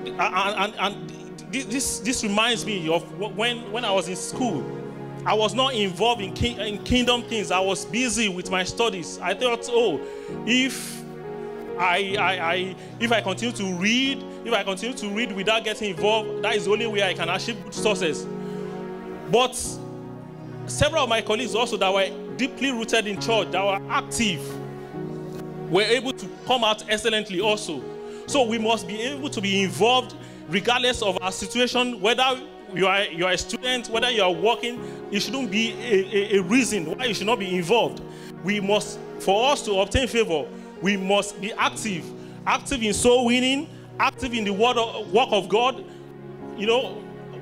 and, 0.05 0.19
and, 0.19 0.75
and 0.79 1.11
this 1.51 1.99
this 1.99 2.23
reminds 2.23 2.65
me 2.65 2.89
of 2.89 3.03
when 3.19 3.71
when 3.71 3.85
I 3.85 3.91
was 3.91 4.07
in 4.07 4.15
school. 4.15 4.79
I 5.23 5.35
was 5.35 5.53
not 5.53 5.75
involved 5.75 6.21
in, 6.21 6.33
king, 6.33 6.57
in 6.57 6.83
kingdom 6.83 7.21
things. 7.21 7.51
I 7.51 7.59
was 7.59 7.85
busy 7.85 8.27
with 8.27 8.49
my 8.49 8.63
studies. 8.63 9.19
I 9.19 9.35
thought, 9.35 9.69
oh, 9.69 10.01
if 10.47 10.99
I, 11.77 12.15
I, 12.17 12.53
I, 12.53 12.75
if 12.99 13.11
I 13.11 13.21
continue 13.21 13.55
to 13.57 13.73
read, 13.75 14.23
if 14.45 14.51
I 14.51 14.63
continue 14.63 14.97
to 14.97 15.09
read 15.09 15.31
without 15.31 15.63
getting 15.63 15.91
involved, 15.91 16.43
that 16.43 16.55
is 16.55 16.65
the 16.65 16.71
only 16.71 16.87
way 16.87 17.03
I 17.03 17.13
can 17.13 17.29
achieve 17.29 17.63
good 17.63 17.73
success. 17.73 18.25
But 19.31 19.55
several 20.65 21.03
of 21.03 21.09
my 21.09 21.21
colleagues 21.21 21.53
also 21.53 21.77
that 21.77 21.93
were 21.93 22.09
deeply 22.37 22.71
rooted 22.71 23.05
in 23.05 23.21
church, 23.21 23.51
that 23.51 23.63
were 23.63 23.91
active, 23.91 24.41
were 25.71 25.83
able 25.83 26.13
to 26.13 26.27
come 26.47 26.63
out 26.63 26.89
excellently 26.89 27.41
also. 27.41 27.83
So 28.25 28.43
we 28.43 28.57
must 28.57 28.87
be 28.87 29.01
able 29.01 29.29
to 29.29 29.41
be 29.41 29.61
involved 29.61 30.15
regardless 30.51 31.01
of 31.01 31.17
our 31.21 31.31
situation, 31.31 31.99
whether 32.01 32.39
you 32.73 32.85
are, 32.85 33.03
you 33.05 33.25
are 33.25 33.31
a 33.31 33.37
student, 33.37 33.89
whether 33.89 34.09
you 34.11 34.21
are 34.21 34.31
working, 34.31 34.79
it 35.11 35.21
shouldn't 35.21 35.49
be 35.49 35.71
a, 35.73 36.35
a, 36.35 36.39
a 36.39 36.43
reason 36.43 36.85
why 36.85 37.05
you 37.05 37.13
should 37.13 37.27
not 37.27 37.39
be 37.39 37.55
involved. 37.55 38.01
We 38.43 38.59
must, 38.59 38.99
for 39.19 39.51
us 39.51 39.63
to 39.65 39.79
obtain 39.79 40.07
favor, 40.07 40.45
we 40.81 40.97
must 40.97 41.39
be 41.39 41.53
active. 41.53 42.05
Active 42.45 42.83
in 42.83 42.93
soul 42.93 43.25
winning, 43.25 43.69
active 43.99 44.33
in 44.33 44.43
the 44.43 44.51
word 44.53 44.77
of, 44.77 45.11
work 45.11 45.29
of 45.31 45.47
God. 45.47 45.83
You 46.57 46.67
know, 46.67 46.81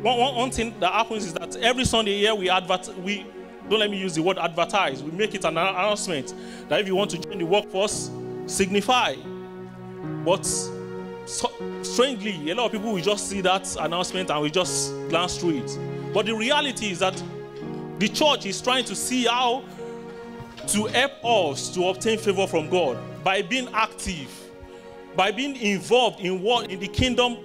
one, 0.01 0.17
one, 0.17 0.35
one 0.35 0.51
thing 0.51 0.79
that 0.79 0.91
happens 0.93 1.25
is 1.25 1.33
that 1.33 1.55
every 1.57 1.85
Sunday 1.85 2.19
here 2.19 2.35
we 2.35 2.49
advert 2.49 2.87
we 2.99 3.25
don't 3.69 3.79
let 3.79 3.91
me 3.91 3.99
use 3.99 4.15
the 4.15 4.23
word 4.23 4.39
advertise. 4.39 5.03
We 5.03 5.11
make 5.11 5.35
it 5.35 5.45
an 5.45 5.57
announcement 5.57 6.33
that 6.69 6.79
if 6.79 6.87
you 6.87 6.95
want 6.95 7.11
to 7.11 7.17
join 7.19 7.37
the 7.37 7.45
workforce, 7.45 8.09
signify. 8.47 9.15
But 10.25 10.43
so, 11.29 11.51
strangely, 11.83 12.49
a 12.49 12.55
lot 12.55 12.65
of 12.65 12.71
people 12.71 12.91
will 12.91 13.01
just 13.03 13.29
see 13.29 13.41
that 13.41 13.75
announcement 13.79 14.31
and 14.31 14.41
we 14.41 14.49
just 14.49 14.91
glance 15.09 15.37
through 15.37 15.59
it. 15.63 15.77
But 16.11 16.25
the 16.25 16.33
reality 16.33 16.89
is 16.89 16.99
that 16.99 17.21
the 17.99 18.07
church 18.07 18.47
is 18.47 18.59
trying 18.59 18.83
to 18.85 18.95
see 18.95 19.25
how 19.25 19.63
to 20.67 20.85
help 20.85 21.23
us 21.23 21.69
to 21.75 21.85
obtain 21.89 22.17
favor 22.17 22.47
from 22.47 22.67
God 22.67 22.97
by 23.23 23.43
being 23.43 23.69
active, 23.73 24.27
by 25.15 25.29
being 25.29 25.55
involved 25.55 26.19
in 26.19 26.41
what 26.41 26.71
in 26.71 26.79
the 26.79 26.87
kingdom 26.87 27.37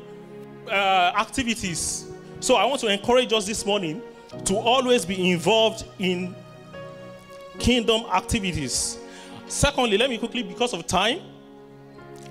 uh, 0.67 1.12
activities. 1.19 2.11
So 2.41 2.55
I 2.55 2.64
want 2.64 2.81
to 2.81 2.87
encourage 2.87 3.35
us 3.35 3.45
this 3.45 3.67
morning 3.67 4.00
to 4.47 4.57
always 4.57 5.05
be 5.05 5.31
involved 5.31 5.85
in 5.99 6.35
kingdom 7.59 8.07
activities. 8.11 8.99
Secondly, 9.47 9.99
let 9.99 10.09
me 10.09 10.17
quickly, 10.17 10.43
because 10.43 10.73
of 10.73 10.87
time, 10.87 11.21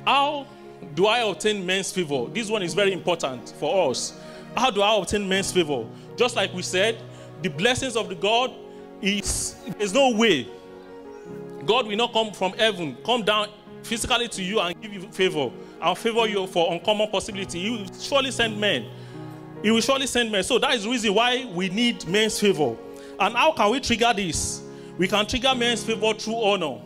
how 0.06 0.48
do 0.94 1.08
I 1.08 1.20
obtain 1.20 1.66
men's 1.66 1.92
favor? 1.92 2.26
This 2.28 2.50
one 2.50 2.64
is 2.64 2.74
very 2.74 2.94
important 2.94 3.54
for 3.60 3.90
us. 3.90 4.20
How 4.56 4.70
do 4.70 4.82
I 4.82 4.96
obtain 4.98 5.28
men's 5.28 5.52
favor? 5.52 5.86
Just 6.16 6.36
like 6.36 6.54
we 6.54 6.62
said, 6.62 6.98
the 7.42 7.50
blessings 7.50 7.96
of 7.96 8.10
the 8.10 8.16
God 8.16 8.52
is 9.02 9.56
there's 9.78 9.94
no 9.94 10.12
way 10.12 10.48
God 11.66 11.88
will 11.88 11.96
not 11.96 12.14
come 12.14 12.32
from 12.32 12.54
heaven, 12.54 12.98
come 13.06 13.24
down 13.24 13.50
physically 13.84 14.28
to 14.30 14.44
you 14.44 14.60
and 14.60 14.80
give 14.82 14.94
you 14.94 15.02
favor 15.12 15.52
and 15.82 15.98
favor 15.98 16.28
you 16.28 16.48
for 16.48 16.74
uncommon 16.74 17.10
possibility. 17.10 17.60
He 17.60 17.70
will 17.70 17.94
surely 18.00 18.32
send 18.32 18.60
men. 18.60 18.86
He 19.62 19.72
will 19.72 19.82
surely 19.82 20.08
send 20.08 20.32
men. 20.32 20.44
So 20.44 20.60
that 20.60 20.74
is 20.74 20.84
the 20.84 20.90
reason 20.90 21.14
why 21.14 21.46
we 21.54 21.70
need 21.70 22.06
men's 22.08 22.40
favor. 22.40 22.76
And 23.20 23.36
how 23.36 23.54
can 23.54 23.72
we 23.72 23.80
trigger 23.80 24.14
this? 24.16 24.62
We 24.98 25.08
can 25.08 25.26
trigger 25.26 25.56
men's 25.56 25.84
favor 25.84 26.14
through 26.14 26.36
honor. 26.36 26.82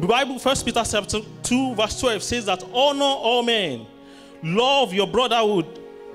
The 0.00 0.06
Bible, 0.06 0.38
First 0.38 0.64
Peter 0.64 0.84
chapter 0.88 1.18
2, 1.42 1.74
verse 1.74 1.98
12 1.98 2.22
says 2.22 2.44
that 2.44 2.62
honor 2.72 3.02
all 3.02 3.42
men, 3.42 3.84
love 4.44 4.94
your 4.94 5.08
brotherhood, 5.08 5.66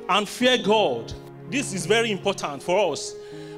and 0.08 0.28
fear 0.28 0.58
God. 0.58 1.12
This 1.50 1.74
is 1.74 1.86
very 1.86 2.10
important 2.10 2.64
for 2.64 2.94
us. 2.94 3.14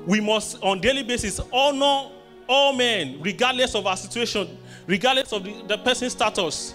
We 0.08 0.20
must, 0.22 0.58
on 0.64 0.82
daily 0.82 1.04
basis, 1.04 1.40
honor 1.54 2.10
all 2.48 2.74
men, 2.74 3.20
regardless 3.22 3.76
of 3.76 3.86
our 3.86 3.96
situation, 3.96 4.58
regardless 4.88 5.32
of 5.32 5.44
the, 5.44 5.62
the 5.68 5.78
person's 5.78 6.14
status. 6.14 6.74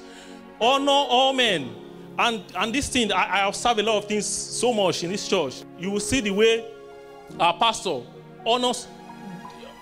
Honor 0.61 0.93
all 0.93 1.33
men. 1.33 1.75
And, 2.21 2.45
and 2.57 2.73
this 2.73 2.89
thing, 2.89 3.11
I, 3.11 3.41
I 3.41 3.49
observe 3.49 3.79
a 3.79 3.83
lot 3.83 3.99
of 3.99 4.05
things 4.05 4.27
so 4.27 4.73
much 4.73 5.03
in 5.03 5.11
this 5.11 5.27
church. 5.27 5.65
You 5.77 5.91
will 5.91 5.99
see 5.99 6.21
the 6.21 6.31
way 6.31 6.71
our 7.41 7.59
pastor 7.59 8.03
honors, 8.47 8.87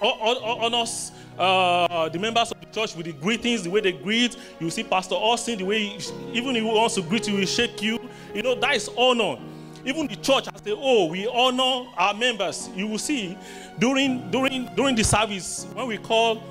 honors 0.01 1.13
uh, 1.39 2.09
the 2.09 2.19
members 2.19 2.51
of 2.51 2.61
the 2.61 2.67
church 2.67 2.97
with 2.97 3.07
the 3.07 3.13
greetings, 3.13 3.63
the 3.63 3.71
way 3.71 3.81
they 3.81 3.93
greet. 3.93 4.37
You 4.59 4.71
see 4.71 4.83
Pastor 4.83 5.15
Austin, 5.15 5.59
the 5.59 5.65
way, 5.65 5.87
he, 5.87 6.13
even 6.33 6.55
he 6.55 6.63
wants 6.63 6.97
to 6.97 7.03
greet 7.03 7.29
you, 7.29 7.37
he 7.37 7.47
shake 7.47 7.81
you. 7.83 7.99
You 8.35 8.43
know, 8.43 8.55
that 8.57 8.75
is 8.75 8.91
honor. 8.97 9.39
Even 9.85 10.07
the 10.07 10.17
church 10.17 10.47
has 10.47 10.61
said, 10.63 10.75
oh, 10.77 11.07
we 11.07 11.27
honor 11.29 11.89
our 11.97 12.13
members. 12.15 12.69
You 12.75 12.89
will 12.89 12.99
see 12.99 13.39
during, 13.79 14.31
during, 14.31 14.69
during 14.75 14.95
the 14.97 15.05
service, 15.05 15.67
when 15.73 15.87
we 15.87 15.99
call 15.99 16.43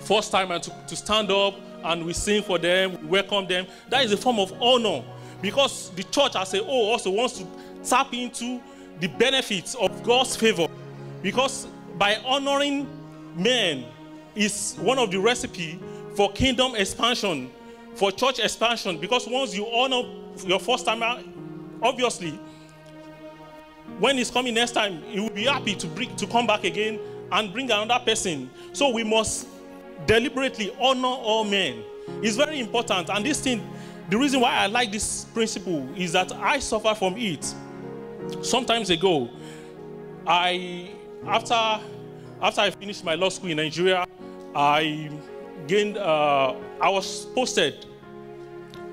first 0.00 0.32
time 0.32 0.48
to, 0.48 0.72
to 0.88 0.96
stand 0.96 1.30
up 1.30 1.54
and 1.84 2.04
we 2.04 2.12
sing 2.12 2.42
for 2.42 2.58
them, 2.58 3.00
we 3.02 3.06
welcome 3.08 3.46
them, 3.46 3.66
that 3.90 4.04
is 4.04 4.12
a 4.12 4.16
form 4.16 4.40
of 4.40 4.52
honor. 4.60 5.04
Because 5.42 5.90
the 5.90 6.02
church 6.04 6.34
has 6.34 6.48
said, 6.48 6.62
oh, 6.64 6.90
also 6.90 7.10
wants 7.10 7.38
to 7.38 7.46
tap 7.84 8.12
into 8.14 8.60
the 9.00 9.06
benefits 9.06 9.74
of 9.74 10.02
God's 10.02 10.34
favor. 10.34 10.66
Because 11.22 11.68
by 11.96 12.16
honoring 12.24 12.86
men 13.36 13.86
is 14.34 14.76
one 14.78 14.98
of 14.98 15.10
the 15.10 15.18
recipe 15.18 15.80
for 16.14 16.30
kingdom 16.32 16.74
expansion, 16.74 17.50
for 17.94 18.10
church 18.12 18.38
expansion. 18.38 18.98
Because 18.98 19.26
once 19.26 19.54
you 19.54 19.66
honor 19.66 20.02
your 20.46 20.60
first 20.60 20.84
timer, 20.84 21.06
uh, 21.06 21.22
obviously 21.82 22.38
when 23.98 24.18
he's 24.18 24.30
coming 24.30 24.54
next 24.54 24.72
time, 24.72 25.02
he 25.04 25.20
will 25.20 25.30
be 25.30 25.44
happy 25.44 25.74
to 25.74 25.86
bring 25.86 26.14
to 26.16 26.26
come 26.26 26.46
back 26.46 26.64
again 26.64 26.98
and 27.32 27.52
bring 27.52 27.70
another 27.70 28.04
person. 28.04 28.50
So 28.72 28.90
we 28.90 29.04
must 29.04 29.48
deliberately 30.06 30.74
honor 30.78 31.08
all 31.08 31.44
men. 31.44 31.82
It's 32.22 32.36
very 32.36 32.60
important. 32.60 33.08
And 33.08 33.24
this 33.24 33.40
thing, 33.40 33.66
the 34.10 34.18
reason 34.18 34.40
why 34.40 34.54
I 34.54 34.66
like 34.66 34.92
this 34.92 35.24
principle 35.32 35.88
is 35.96 36.12
that 36.12 36.30
I 36.32 36.58
suffer 36.58 36.94
from 36.94 37.16
it. 37.16 37.54
Sometimes 38.42 38.90
ago, 38.90 39.30
I 40.26 40.90
after 41.26 41.80
after 42.42 42.60
I 42.60 42.70
finished 42.70 43.04
my 43.04 43.14
law 43.14 43.28
school 43.28 43.50
in 43.50 43.56
Nigeria, 43.56 44.06
I 44.54 45.10
gained 45.66 45.96
uh, 45.96 46.54
I 46.80 46.88
was 46.90 47.26
posted 47.34 47.86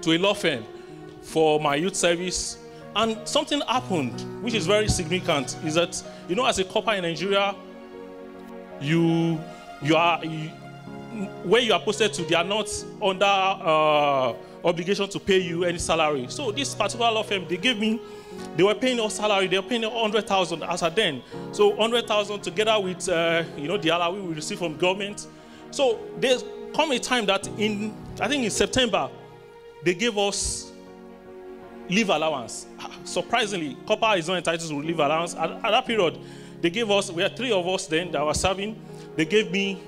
to 0.02 0.12
a 0.12 0.18
law 0.18 0.34
firm 0.34 0.64
for 1.22 1.60
my 1.60 1.76
youth 1.76 1.96
service. 1.96 2.58
And 2.96 3.18
something 3.28 3.62
happened, 3.62 4.44
which 4.44 4.54
is 4.54 4.68
very 4.68 4.88
significant, 4.88 5.58
is 5.66 5.74
that, 5.74 6.02
you 6.30 6.36
know, 6.36 6.46
as 6.46 6.60
a 6.60 6.64
corper 6.64 6.92
in 6.92 7.02
Nigeria, 7.02 7.56
you, 8.80 9.40
you 9.82 9.96
are, 9.96 10.24
you, 10.24 10.50
where 11.44 11.62
you 11.62 11.74
are 11.74 11.80
posted 11.80 12.14
to, 12.14 12.24
they 12.24 12.36
are 12.36 12.44
not 12.44 12.70
under 13.02 13.26
uh, 13.26 14.34
obligation 14.64 15.10
to 15.10 15.20
pay 15.20 15.40
you 15.40 15.64
any 15.66 15.78
salary. 15.78 16.26
So 16.30 16.52
this 16.52 16.74
particular 16.74 17.12
law 17.12 17.24
firm, 17.24 17.46
they 17.48 17.58
gave 17.58 17.78
me, 17.78 18.00
they 18.56 18.64
were 18.64 18.76
paying 18.76 19.00
us 19.00 19.16
salary, 19.16 19.48
they 19.48 19.58
were 19.58 19.68
paying 19.68 19.82
100,000 19.84 20.64
as 20.64 20.82
a 20.84 20.90
then. 20.90 21.22
So 21.52 21.70
100,000 21.70 22.42
together 22.42 22.80
with, 22.80 23.08
uh, 23.10 23.44
you 23.58 23.68
know, 23.68 23.78
the 23.78 23.90
allowance 23.90 24.26
we 24.26 24.34
receive 24.34 24.60
from 24.60 24.78
government. 24.78 25.28
So 25.72 26.00
there's 26.18 26.44
come 26.74 26.92
a 26.92 27.00
time 27.00 27.26
that 27.28 27.48
in, 27.60 27.96
I 28.20 28.28
think 28.28 28.44
in 28.44 28.52
September, 28.52 29.10
they 29.84 29.94
gave 29.94 30.18
us 30.18 30.72
leave 31.90 32.10
allowance. 32.10 32.68
Surprisingly, 33.04 33.76
corper 33.86 34.18
is 34.18 34.28
not 34.28 34.38
entitled 34.38 34.70
to 34.70 34.78
leave 34.78 35.00
allowance. 35.00 35.36
At, 35.36 35.52
at, 35.52 35.62
that 35.62 35.86
period, 35.86 36.18
they 36.62 36.70
gave 36.70 36.90
us, 36.90 37.12
we 37.12 37.22
had 37.22 37.36
three 37.36 37.52
of 37.52 37.68
us 37.68 37.88
then 37.88 38.12
that 38.12 38.26
were 38.26 38.34
serving. 38.34 38.80
They 39.16 39.26
gave 39.26 39.52
me, 39.52 39.82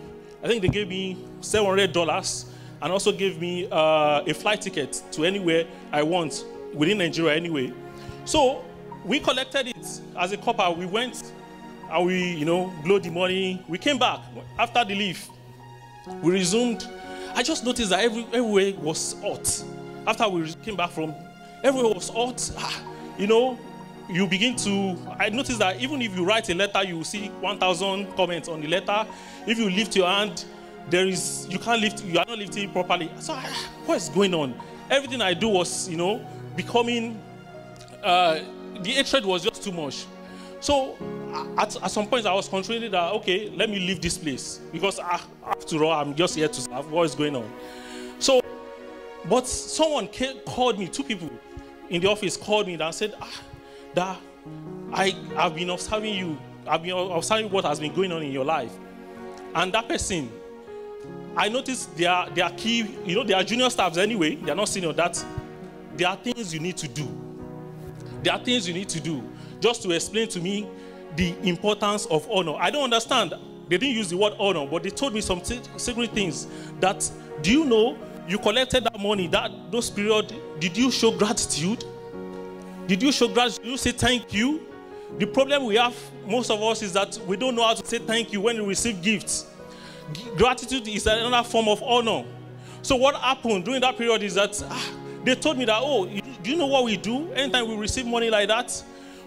I 0.44 0.48
think 0.48 0.62
they 0.62 0.68
gave 0.68 0.88
me 0.90 1.18
$700 1.40 2.46
and 2.82 2.92
also 2.92 3.12
gave 3.12 3.40
me 3.40 3.68
uh, 3.72 4.24
a 4.26 4.34
flight 4.34 4.62
ticket 4.62 5.02
to 5.12 5.26
anywhere 5.26 5.66
I 5.92 6.04
want 6.04 6.46
within 6.74 6.98
Nigeria 6.98 7.36
anyway. 7.36 7.74
So 8.26 8.64
we 9.04 9.20
collected 9.20 9.68
it 9.68 10.02
as 10.18 10.32
a 10.32 10.38
corper. 10.38 10.76
We 10.78 10.86
went 10.86 11.32
and 11.92 12.06
we, 12.06 12.34
you 12.36 12.46
know, 12.46 12.74
blew 12.84 13.00
the 13.00 13.12
money. 13.12 13.64
We 13.68 13.78
came 13.78 13.98
back 13.98 14.20
after 14.58 14.84
the 14.84 14.96
leave. 14.96 15.28
We 16.22 16.32
resumed. 16.32 16.88
I 17.34 17.44
just 17.44 17.64
noticed 17.64 17.90
that 17.90 18.00
every, 18.02 18.24
everywhere 18.34 18.74
was 18.76 19.16
hot. 19.22 19.64
After 20.08 20.28
we 20.30 20.52
came 20.64 20.76
back 20.76 20.92
from 20.92 21.14
Everywhere 21.64 21.96
was 21.96 22.10
hot. 22.10 22.52
Ah, 22.60 22.84
you 23.18 23.26
know, 23.26 23.58
you 24.08 24.28
begin 24.28 24.56
to 24.56 24.96
i 25.20 25.30
noticed 25.30 25.58
that 25.58 25.82
even 25.82 26.00
if 26.00 26.16
you 26.16 26.24
write 26.24 26.48
a 26.50 26.54
letter 26.54 26.84
you 26.84 26.98
will 26.98 27.04
see 27.04 27.28
1000 27.42 28.16
comments 28.16 28.48
on 28.48 28.62
the 28.62 28.68
letter 28.68 29.04
if 29.48 29.58
you 29.58 29.68
lift 29.68 29.96
your 29.96 30.08
hand 30.08 30.46
there 30.90 31.08
is 31.08 31.48
you 31.50 31.60
can't 31.60 31.82
lift 31.82 32.04
you 32.04 32.20
are 32.20 32.26
not 32.28 32.38
lifting 32.38 32.72
properly. 32.72 33.10
So 33.20 33.34
I, 33.34 33.44
what 33.86 33.98
is 33.98 34.10
going 34.10 34.34
on? 34.34 34.54
Everything 34.90 35.22
i 35.22 35.34
do 35.34 35.50
was 35.50 35.90
you 35.90 35.98
know 35.98 36.26
becoming 36.56 37.20
uh, 38.04 38.40
the 38.82 38.92
hatred 38.92 39.26
was 39.26 39.44
just 39.44 39.64
too 39.64 39.72
much. 39.72 40.06
So 40.60 40.96
at, 41.58 41.76
at 41.84 41.92
some 41.92 42.08
point 42.08 42.26
i 42.26 42.34
was 42.34 42.48
controlling 42.48 42.92
that 42.92 43.14
okay 43.14 43.50
let 43.50 43.70
me 43.70 43.80
leave 43.80 44.02
this 44.02 44.18
place 44.18 44.60
because 44.72 45.00
uh, 45.00 45.20
after 45.46 45.84
all 45.84 45.92
i'm 45.92 46.16
just 46.16 46.36
here 46.36 46.48
to 46.48 46.62
serve. 46.62 46.92
What 46.92 47.04
is 47.04 47.16
going 47.16 47.36
on? 47.36 47.52
So 48.20 48.42
but 49.28 49.48
someone 49.48 50.08
came, 50.08 50.38
called 50.46 50.78
me 50.78 50.88
two 50.88 51.04
people 51.04 51.30
in 51.90 52.02
the 52.02 52.10
office 52.10 52.38
called 52.38 52.68
me 52.68 52.76
and 52.76 52.96
said 52.96 53.14
ah, 53.20 53.42
that 53.94 54.18
I 54.94 55.10
have 55.36 55.56
been 55.56 55.70
observing 55.70 56.14
you, 56.14 56.38
I've 56.68 56.84
been 56.84 56.96
observing 56.96 57.50
what 57.52 57.66
has 57.66 57.80
been 57.80 57.94
going 57.94 58.12
on 58.12 58.24
in 58.24 58.32
your 58.32 58.46
life. 58.46 58.72
And 59.54 59.74
that 59.74 59.88
person, 59.88 60.32
I 61.38 61.50
noticed 61.50 61.96
they 61.98 62.06
are, 62.06 62.30
key, 62.56 62.96
you 63.06 63.16
know, 63.16 63.24
they 63.24 63.34
are 63.34 63.44
junior 63.44 63.70
staffs 63.70 63.98
anyway, 63.98 64.36
they 64.36 64.52
are 64.52 64.56
not 64.56 64.70
senior. 64.70 64.94
That 64.94 65.24
there 65.96 66.08
are 66.08 66.16
things 66.16 66.54
you 66.54 66.60
need 66.60 66.78
to 66.78 66.88
do. 66.88 67.08
There 68.24 68.34
are 68.34 68.40
things 68.40 68.68
you 68.68 68.74
need 68.74 68.90
to 68.90 69.00
do 69.00 69.24
just 69.60 69.84
to 69.84 69.92
explain 69.92 70.28
to 70.30 70.40
me 70.40 70.68
the 71.16 71.36
importance 71.48 72.06
of 72.08 72.28
honor. 72.30 72.56
I 72.58 72.70
don't 72.70 72.84
understand. 72.84 73.34
They 73.68 73.78
didn't 73.78 73.96
use 73.96 74.10
the 74.10 74.18
word 74.18 74.34
honor, 74.40 74.66
but 74.66 74.84
they 74.84 74.90
told 74.90 75.14
me 75.14 75.22
some 75.22 75.44
secret 75.44 76.12
things. 76.12 76.48
That 76.80 77.10
do 77.42 77.52
you 77.52 77.66
know 77.66 77.98
you 78.28 78.38
collected 78.38 78.84
that 78.86 79.00
money, 79.00 79.28
that 79.28 79.52
those 79.72 79.90
period, 79.90 80.34
did 80.60 80.78
you 80.78 80.92
show 80.92 81.12
gratitude? 81.12 81.84
Did 82.88 83.02
you 83.04 83.12
show 83.12 83.28
gratitude? 83.28 83.64
Did 83.64 83.72
you 83.72 83.78
say 83.78 83.92
thank 83.92 84.34
you? 84.34 84.62
The 85.18 85.26
problem 85.28 85.66
we 85.66 85.76
have, 85.76 85.96
most 86.28 86.50
of 86.52 86.62
us, 86.62 86.82
is 86.82 86.94
that 86.94 87.18
we 87.28 87.38
don't 87.38 87.56
know 87.56 87.64
how 87.64 87.74
to 87.74 87.86
say 87.86 88.00
thank 88.00 88.34
you 88.34 88.42
when 88.42 88.58
we 88.58 88.68
receive 88.68 89.02
gifts. 89.02 89.46
Gratitude 90.38 90.88
is 90.88 91.08
another 91.08 91.48
form 91.48 91.68
of 91.68 91.82
honor. 91.82 92.26
So, 92.82 92.96
what 92.96 93.16
happened 93.16 93.66
during 93.66 93.82
that 93.82 93.98
period 93.98 94.22
is 94.22 94.36
that 94.36 94.64
ah, 94.70 94.92
they 95.24 95.36
told 95.36 95.58
me 95.58 95.66
that, 95.66 95.80
oh, 95.82 96.06
do 96.06 96.52
you 96.52 96.58
know 96.58 96.68
what 96.68 96.84
we 96.84 96.98
do? 96.98 97.32
Anytime 97.34 97.68
we 97.68 97.76
receive 97.76 98.06
money 98.06 98.30
like 98.30 98.48
that, 98.48 98.84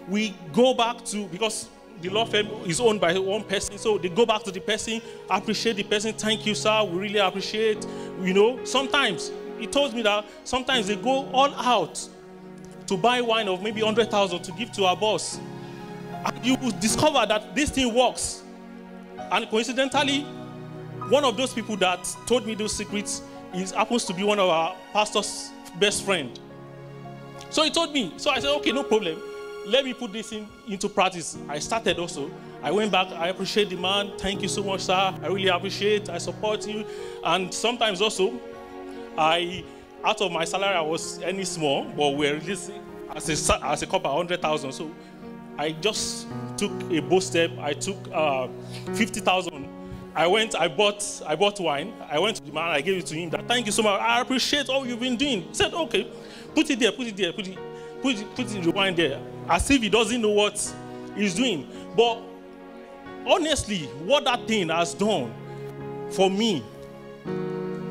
we 0.07 0.33
go 0.53 0.73
back 0.73 1.03
to, 1.05 1.27
because 1.27 1.67
the 2.01 2.09
law 2.09 2.25
firm 2.25 2.47
is 2.65 2.79
owned 2.79 3.01
by 3.01 3.17
one 3.17 3.43
person, 3.43 3.77
so 3.77 3.97
they 3.97 4.07
go 4.07 4.25
back 4.25 4.43
to 4.43 4.51
the 4.51 4.61
person, 4.61 5.01
appreciate 5.29 5.75
the 5.75 5.83
person, 5.83 6.13
thank 6.13 6.45
you, 6.45 6.55
sir, 6.55 6.83
we 6.83 6.97
really 6.97 7.19
appreciate. 7.19 7.85
You 8.21 8.33
know, 8.33 8.63
sometimes, 8.63 9.31
he 9.59 9.67
told 9.67 9.93
me 9.93 10.01
that 10.03 10.25
sometimes 10.45 10.87
they 10.87 10.95
go 10.95 11.29
all 11.31 11.53
out 11.55 12.07
to 12.87 12.97
buy 12.97 13.19
wine 13.21 13.49
of 13.49 13.61
maybe 13.61 13.83
100,000 13.83 14.41
to 14.41 14.51
give 14.53 14.71
to 14.71 14.85
our 14.85 14.95
boss. 14.95 15.39
And 16.25 16.45
you 16.45 16.55
will 16.55 16.71
discover 16.79 17.25
that 17.25 17.53
this 17.53 17.69
thing 17.69 17.93
works. 17.93 18.43
And 19.31 19.47
coincidentally, 19.49 20.25
one 21.09 21.23
of 21.23 21.35
those 21.37 21.53
people 21.53 21.75
that 21.77 22.03
told 22.25 22.45
me 22.45 22.55
those 22.55 22.75
secrets 22.75 23.21
is 23.53 23.71
happens 23.71 24.05
to 24.05 24.13
be 24.13 24.23
one 24.23 24.39
of 24.39 24.49
our 24.49 24.75
pastor's 24.93 25.51
best 25.79 26.03
friend. 26.03 26.39
So 27.49 27.63
he 27.63 27.71
told 27.71 27.93
me. 27.93 28.13
So 28.17 28.29
I 28.29 28.39
said, 28.39 28.51
okay, 28.57 28.71
no 28.71 28.83
problem. 28.83 29.19
Let 29.65 29.85
me 29.85 29.93
put 29.93 30.13
this 30.13 30.31
in, 30.31 30.47
into 30.67 30.87
practice. 30.87 31.37
I 31.47 31.59
started 31.59 31.99
also. 31.99 32.29
I 32.61 32.71
went 32.71 32.91
back. 32.91 33.07
I 33.07 33.29
appreciate 33.29 33.69
the 33.69 33.75
man. 33.75 34.11
Thank 34.17 34.41
you 34.41 34.47
so 34.47 34.63
much, 34.63 34.81
sir. 34.81 34.93
I 34.93 35.27
really 35.27 35.47
appreciate. 35.47 36.09
I 36.09 36.17
support 36.17 36.67
you. 36.67 36.85
And 37.23 37.53
sometimes 37.53 38.01
also, 38.01 38.39
I 39.17 39.63
out 40.03 40.21
of 40.21 40.31
my 40.31 40.45
salary, 40.45 40.75
I 40.75 40.81
was 40.81 41.19
any 41.21 41.43
small, 41.43 41.83
but 41.83 42.11
we're 42.11 42.35
releasing 42.35 42.81
as 43.15 43.49
a, 43.49 43.65
as 43.65 43.81
a 43.81 43.87
couple, 43.87 44.09
100,000. 44.09 44.71
So 44.71 44.91
I 45.57 45.71
just 45.71 46.27
took 46.57 46.71
a 46.91 46.99
bold 46.99 47.23
step. 47.23 47.51
I 47.59 47.73
took 47.73 47.97
uh, 48.13 48.47
50,000. 48.93 49.78
I 50.15 50.27
went, 50.27 50.55
I 50.55 50.67
bought, 50.67 51.03
I 51.25 51.35
bought 51.35 51.59
wine. 51.59 51.93
I 52.09 52.19
went 52.19 52.37
to 52.37 52.43
the 52.43 52.51
man, 52.51 52.69
I 52.69 52.81
gave 52.81 52.97
it 52.97 53.05
to 53.07 53.15
him. 53.15 53.29
That 53.29 53.47
thank 53.47 53.65
you 53.65 53.71
so 53.71 53.83
much. 53.83 53.99
I 54.01 54.21
appreciate 54.21 54.69
all 54.69 54.85
you've 54.85 54.99
been 54.99 55.17
doing. 55.17 55.43
He 55.43 55.53
said, 55.53 55.73
okay, 55.73 56.11
put 56.55 56.69
it 56.69 56.79
there, 56.79 56.91
put 56.91 57.07
it 57.07 57.15
there, 57.15 57.31
put 57.31 57.47
it, 57.47 57.57
put 58.01 58.15
it, 58.15 58.35
put 58.35 58.55
it 58.55 58.63
the 58.63 58.71
wine 58.71 58.95
there. 58.95 59.19
As 59.47 59.69
if 59.69 59.81
he 59.81 59.89
doesn't 59.89 60.21
know 60.21 60.31
what 60.31 60.73
he's 61.15 61.35
doing. 61.35 61.67
But 61.95 62.21
honestly, 63.25 63.85
what 64.05 64.25
that 64.25 64.47
thing 64.47 64.69
has 64.69 64.93
done 64.93 65.33
for 66.11 66.29
me 66.29 66.63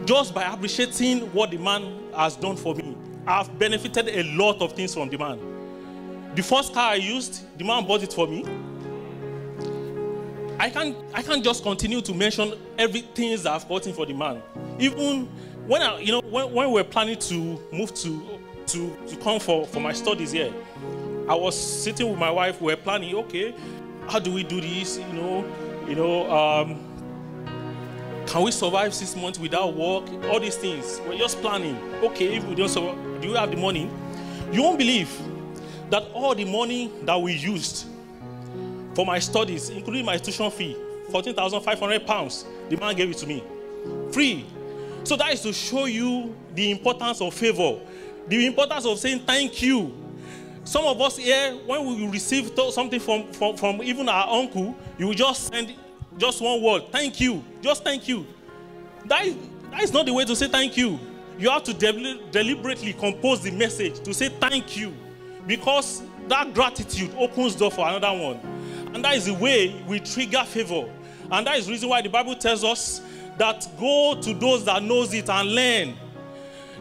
just 0.04 0.32
by 0.34 0.42
appreciating 0.44 1.20
what 1.34 1.50
the 1.50 1.58
man 1.58 1.98
has 2.16 2.34
done 2.34 2.56
for 2.56 2.74
me, 2.74 2.96
I've 3.26 3.58
benefited 3.58 4.08
a 4.08 4.22
lot 4.34 4.62
of 4.62 4.72
things 4.72 4.94
from 4.94 5.10
the 5.10 5.18
man. 5.18 5.38
The 6.34 6.42
first 6.42 6.72
car 6.72 6.92
I 6.92 6.94
used, 6.94 7.44
the 7.58 7.64
man 7.64 7.86
bought 7.86 8.02
it 8.02 8.12
for 8.12 8.26
me. 8.26 8.42
I 10.58 10.70
can't, 10.70 10.96
I 11.14 11.22
can't 11.22 11.44
just 11.44 11.62
continue 11.62 12.00
to 12.00 12.12
mention 12.12 12.54
everything 12.78 13.32
I've 13.46 13.68
gotten 13.68 13.92
for 13.92 14.04
the 14.06 14.12
man. 14.12 14.42
Even 14.78 15.26
when 15.66 15.82
I, 15.82 16.00
you 16.00 16.12
know, 16.12 16.20
when, 16.20 16.52
when 16.52 16.68
we 16.68 16.74
were 16.74 16.84
planning 16.84 17.18
to 17.18 17.60
move 17.72 17.94
to, 17.94 18.40
to, 18.66 18.96
to 19.06 19.16
come 19.18 19.38
for, 19.38 19.66
for 19.66 19.80
my 19.80 19.92
studies 19.92 20.32
here, 20.32 20.52
I 21.28 21.34
was 21.34 21.56
sitting 21.56 22.08
with 22.10 22.18
my 22.18 22.30
wife. 22.30 22.60
We 22.60 22.72
were 22.72 22.76
planning, 22.76 23.14
okay, 23.14 23.54
how 24.08 24.18
do 24.18 24.32
we 24.32 24.42
do 24.42 24.60
this? 24.60 24.98
You 24.98 25.12
know, 25.12 25.44
you 25.86 25.94
know, 25.94 26.30
um, 26.30 26.84
can 28.26 28.42
we 28.42 28.50
survive 28.50 28.92
six 28.94 29.14
months 29.14 29.38
without 29.38 29.74
work? 29.74 30.08
All 30.24 30.40
these 30.40 30.56
things. 30.56 31.00
We're 31.06 31.18
just 31.18 31.40
planning. 31.40 31.76
Okay, 32.02 32.36
if 32.36 32.44
we 32.44 32.54
don't 32.56 32.68
survive, 32.68 32.96
do 33.20 33.28
you 33.28 33.34
have 33.34 33.50
the 33.50 33.56
money? 33.56 33.90
You 34.50 34.62
won't 34.62 34.78
believe 34.78 35.10
that 35.90 36.02
all 36.12 36.34
the 36.34 36.44
money 36.44 36.90
that 37.02 37.20
we 37.20 37.34
used 37.34 37.86
for 38.98 39.06
my 39.06 39.20
studies, 39.20 39.70
including 39.70 40.04
my 40.04 40.18
tuition 40.18 40.50
fee, 40.50 40.76
14,500 41.12 42.04
pounds, 42.04 42.44
the 42.68 42.76
man 42.78 42.96
gave 42.96 43.08
it 43.08 43.16
to 43.16 43.28
me. 43.28 43.44
Free. 44.10 44.44
So 45.04 45.14
that 45.14 45.32
is 45.32 45.40
to 45.42 45.52
show 45.52 45.84
you 45.84 46.34
the 46.56 46.72
importance 46.72 47.20
of 47.20 47.32
favor, 47.32 47.78
the 48.26 48.44
importance 48.44 48.86
of 48.86 48.98
saying 48.98 49.20
thank 49.20 49.62
you. 49.62 49.94
Some 50.64 50.84
of 50.84 51.00
us 51.00 51.16
here, 51.16 51.52
when 51.64 51.86
we 51.86 52.08
receive 52.08 52.50
something 52.72 52.98
from, 52.98 53.32
from, 53.34 53.56
from 53.56 53.80
even 53.84 54.08
our 54.08 54.26
uncle, 54.36 54.74
you 54.98 55.14
just 55.14 55.46
send 55.46 55.74
just 56.16 56.42
one 56.42 56.60
word, 56.60 56.90
thank 56.90 57.20
you. 57.20 57.44
Just 57.62 57.84
thank 57.84 58.08
you. 58.08 58.26
That 59.04 59.26
is, 59.26 59.36
that 59.70 59.80
is 59.80 59.92
not 59.92 60.06
the 60.06 60.12
way 60.12 60.24
to 60.24 60.34
say 60.34 60.48
thank 60.48 60.76
you. 60.76 60.98
You 61.38 61.50
have 61.50 61.62
to 61.62 61.72
de- 61.72 62.20
deliberately 62.32 62.94
compose 62.94 63.42
the 63.42 63.52
message 63.52 64.00
to 64.00 64.12
say 64.12 64.28
thank 64.28 64.76
you 64.76 64.92
because 65.46 66.02
that 66.26 66.52
gratitude 66.52 67.14
opens 67.16 67.54
door 67.54 67.70
for 67.70 67.86
another 67.86 68.20
one. 68.20 68.57
And 68.98 69.04
that 69.04 69.14
is 69.14 69.26
the 69.26 69.34
way 69.34 69.80
we 69.86 70.00
trigger 70.00 70.42
favor. 70.42 70.90
And 71.30 71.46
that 71.46 71.56
is 71.56 71.66
the 71.66 71.72
reason 71.72 71.88
why 71.88 72.02
the 72.02 72.08
Bible 72.08 72.34
tells 72.34 72.64
us 72.64 73.00
that 73.36 73.64
go 73.78 74.20
to 74.20 74.34
those 74.34 74.64
that 74.64 74.82
knows 74.82 75.14
it 75.14 75.30
and 75.30 75.54
learn. 75.54 75.94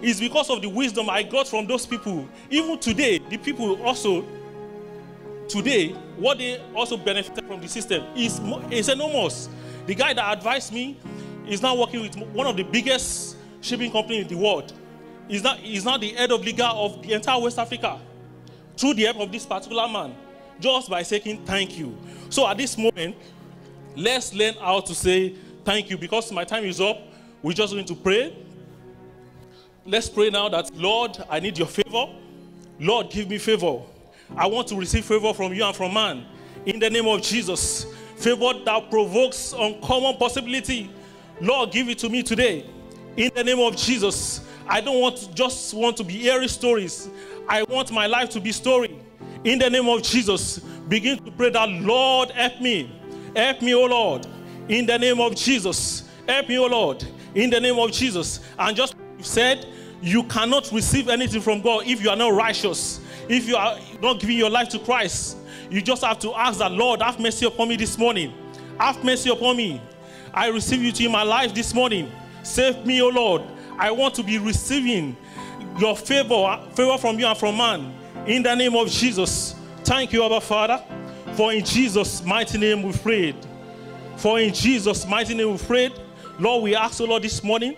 It's 0.01 0.19
because 0.19 0.49
of 0.49 0.63
the 0.63 0.67
wisdom 0.67 1.11
I 1.11 1.21
got 1.21 1.47
from 1.47 1.67
those 1.67 1.85
people. 1.85 2.27
Even 2.49 2.79
today, 2.79 3.19
the 3.19 3.37
people 3.37 3.79
also 3.83 4.25
today, 5.47 5.89
what 6.17 6.39
they 6.39 6.59
also 6.73 6.97
benefited 6.97 7.45
from 7.45 7.61
the 7.61 7.67
system 7.67 8.03
is, 8.15 8.41
is 8.71 8.89
enormous. 8.89 9.47
The 9.85 9.93
guy 9.93 10.15
that 10.15 10.37
advised 10.39 10.73
me 10.73 10.97
is 11.47 11.61
now 11.61 11.75
working 11.75 12.01
with 12.01 12.17
one 12.33 12.47
of 12.47 12.57
the 12.57 12.63
biggest 12.63 13.37
shipping 13.61 13.91
companies 13.91 14.23
in 14.23 14.27
the 14.27 14.37
world. 14.43 14.73
He's 15.27 15.43
now, 15.43 15.53
he's 15.53 15.85
now 15.85 15.99
the 15.99 16.13
head 16.13 16.31
of 16.31 16.41
legal 16.41 16.65
of 16.65 16.99
the 17.03 17.13
entire 17.13 17.39
West 17.39 17.59
Africa 17.59 17.99
through 18.75 18.95
the 18.95 19.03
help 19.03 19.17
of 19.17 19.31
this 19.31 19.45
particular 19.45 19.87
man, 19.87 20.15
just 20.59 20.89
by 20.89 21.03
saying 21.03 21.43
thank 21.45 21.77
you. 21.77 21.97
So 22.29 22.47
at 22.47 22.57
this 22.57 22.77
moment, 22.77 23.15
let's 23.95 24.33
learn 24.33 24.55
how 24.55 24.79
to 24.81 24.95
say 24.95 25.35
thank 25.63 25.89
you 25.89 25.97
because 25.97 26.31
my 26.31 26.43
time 26.43 26.65
is 26.65 26.81
up. 26.81 26.99
We're 27.41 27.53
just 27.53 27.73
going 27.73 27.85
to 27.85 27.95
pray. 27.95 28.35
Let's 29.85 30.09
pray 30.09 30.29
now 30.29 30.49
that, 30.49 30.75
Lord, 30.75 31.17
I 31.29 31.39
need 31.39 31.57
your 31.57 31.67
favor. 31.67 32.07
Lord, 32.79 33.09
give 33.09 33.29
me 33.29 33.37
favor. 33.37 33.81
I 34.35 34.45
want 34.47 34.67
to 34.67 34.75
receive 34.75 35.05
favor 35.05 35.33
from 35.33 35.53
you 35.53 35.63
and 35.63 35.75
from 35.75 35.93
man. 35.93 36.25
In 36.65 36.79
the 36.79 36.89
name 36.89 37.07
of 37.07 37.21
Jesus. 37.21 37.85
Favor 38.17 38.53
that 38.65 38.89
provokes 38.89 39.53
uncommon 39.57 40.17
possibility. 40.17 40.89
Lord, 41.39 41.71
give 41.71 41.87
it 41.87 41.99
to 41.99 42.09
me 42.09 42.23
today. 42.23 42.65
In 43.15 43.31
the 43.33 43.43
name 43.43 43.59
of 43.59 43.77
Jesus. 43.77 44.41
I 44.67 44.81
don't 44.81 44.99
want 44.99 45.17
to 45.17 45.33
just 45.33 45.73
want 45.73 45.95
to 45.97 46.03
be 46.03 46.29
airy 46.29 46.47
stories. 46.47 47.09
I 47.47 47.63
want 47.63 47.91
my 47.91 48.07
life 48.07 48.29
to 48.31 48.41
be 48.41 48.51
story. 48.51 48.99
In 49.43 49.59
the 49.59 49.69
name 49.69 49.87
of 49.87 50.01
Jesus, 50.03 50.59
begin 50.59 51.23
to 51.23 51.31
pray 51.31 51.49
that 51.49 51.69
Lord 51.69 52.31
help 52.31 52.59
me. 52.61 52.91
Help 53.35 53.61
me, 53.61 53.75
O 53.75 53.85
Lord. 53.85 54.27
In 54.67 54.85
the 54.85 54.97
name 54.97 55.19
of 55.19 55.35
Jesus. 55.35 56.09
Help 56.27 56.49
me, 56.49 56.57
O 56.57 56.65
Lord. 56.65 57.03
In 57.35 57.49
the 57.49 57.59
name 57.59 57.77
of 57.77 57.91
Jesus. 57.91 58.39
And 58.57 58.75
just 58.75 58.95
said, 59.21 59.65
you 60.01 60.23
cannot 60.23 60.71
receive 60.71 61.09
anything 61.09 61.41
from 61.41 61.61
God 61.61 61.87
if 61.87 62.01
you 62.03 62.09
are 62.09 62.15
not 62.15 62.33
righteous. 62.33 62.99
If 63.29 63.47
you 63.47 63.55
are 63.55 63.77
not 64.01 64.19
giving 64.19 64.37
your 64.37 64.49
life 64.49 64.69
to 64.69 64.79
Christ, 64.79 65.37
you 65.69 65.81
just 65.81 66.03
have 66.03 66.19
to 66.19 66.33
ask 66.33 66.59
that, 66.59 66.71
Lord, 66.71 67.01
have 67.01 67.19
mercy 67.19 67.45
upon 67.45 67.69
me 67.69 67.75
this 67.75 67.97
morning. 67.97 68.33
Have 68.79 69.03
mercy 69.03 69.29
upon 69.29 69.57
me. 69.57 69.81
I 70.33 70.47
receive 70.47 70.81
you 70.81 70.91
to 70.91 71.09
my 71.09 71.23
life 71.23 71.53
this 71.53 71.73
morning. 71.73 72.11
Save 72.43 72.85
me, 72.85 73.01
O 73.01 73.09
Lord. 73.09 73.41
I 73.77 73.91
want 73.91 74.15
to 74.15 74.23
be 74.23 74.37
receiving 74.37 75.17
your 75.77 75.95
favor, 75.95 76.63
favor 76.73 76.97
from 76.97 77.19
you 77.19 77.25
and 77.25 77.37
from 77.37 77.57
man. 77.57 77.93
In 78.27 78.43
the 78.43 78.53
name 78.53 78.75
of 78.75 78.89
Jesus. 78.89 79.55
Thank 79.85 80.11
you, 80.11 80.21
Abba 80.21 80.41
Father, 80.41 80.83
for 81.35 81.53
in 81.53 81.63
Jesus' 81.63 82.21
mighty 82.25 82.57
name 82.57 82.83
we 82.83 82.91
prayed. 82.91 83.37
For 84.17 84.37
in 84.37 84.53
Jesus' 84.53 85.07
mighty 85.07 85.33
name 85.33 85.53
we 85.53 85.57
prayed. 85.57 85.93
Lord, 86.37 86.63
we 86.63 86.75
ask, 86.75 86.99
you, 86.99 87.07
Lord, 87.07 87.23
this 87.23 87.41
morning 87.41 87.77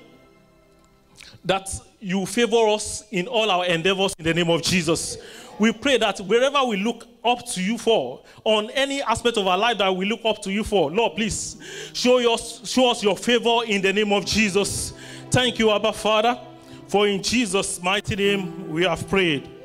that 1.45 1.69
you 1.99 2.25
favor 2.25 2.67
us 2.69 3.03
in 3.11 3.27
all 3.27 3.51
our 3.51 3.63
endeavors 3.67 4.15
in 4.17 4.25
the 4.25 4.33
name 4.33 4.49
of 4.49 4.63
Jesus. 4.63 5.19
We 5.59 5.71
pray 5.71 5.99
that 5.99 6.19
wherever 6.21 6.63
we 6.63 6.77
look 6.77 7.05
up 7.23 7.45
to 7.49 7.61
you 7.61 7.77
for, 7.77 8.23
on 8.43 8.71
any 8.71 9.03
aspect 9.03 9.37
of 9.37 9.45
our 9.45 9.57
life 9.57 9.77
that 9.77 9.95
we 9.95 10.05
look 10.05 10.21
up 10.25 10.41
to 10.41 10.51
you 10.51 10.63
for, 10.63 10.89
Lord, 10.89 11.15
please 11.15 11.57
show 11.93 12.33
us, 12.33 12.67
show 12.67 12.89
us 12.89 13.03
your 13.03 13.15
favor 13.15 13.59
in 13.67 13.83
the 13.83 13.93
name 13.93 14.11
of 14.11 14.25
Jesus. 14.25 14.93
Thank 15.29 15.59
you, 15.59 15.69
Abba 15.69 15.93
Father, 15.93 16.39
for 16.87 17.07
in 17.07 17.21
Jesus' 17.21 17.83
mighty 17.83 18.15
name 18.15 18.67
we 18.67 18.81
have 18.85 19.07
prayed. 19.07 19.58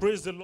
Praise 0.00 0.22
the 0.22 0.30
Lord. 0.32 0.38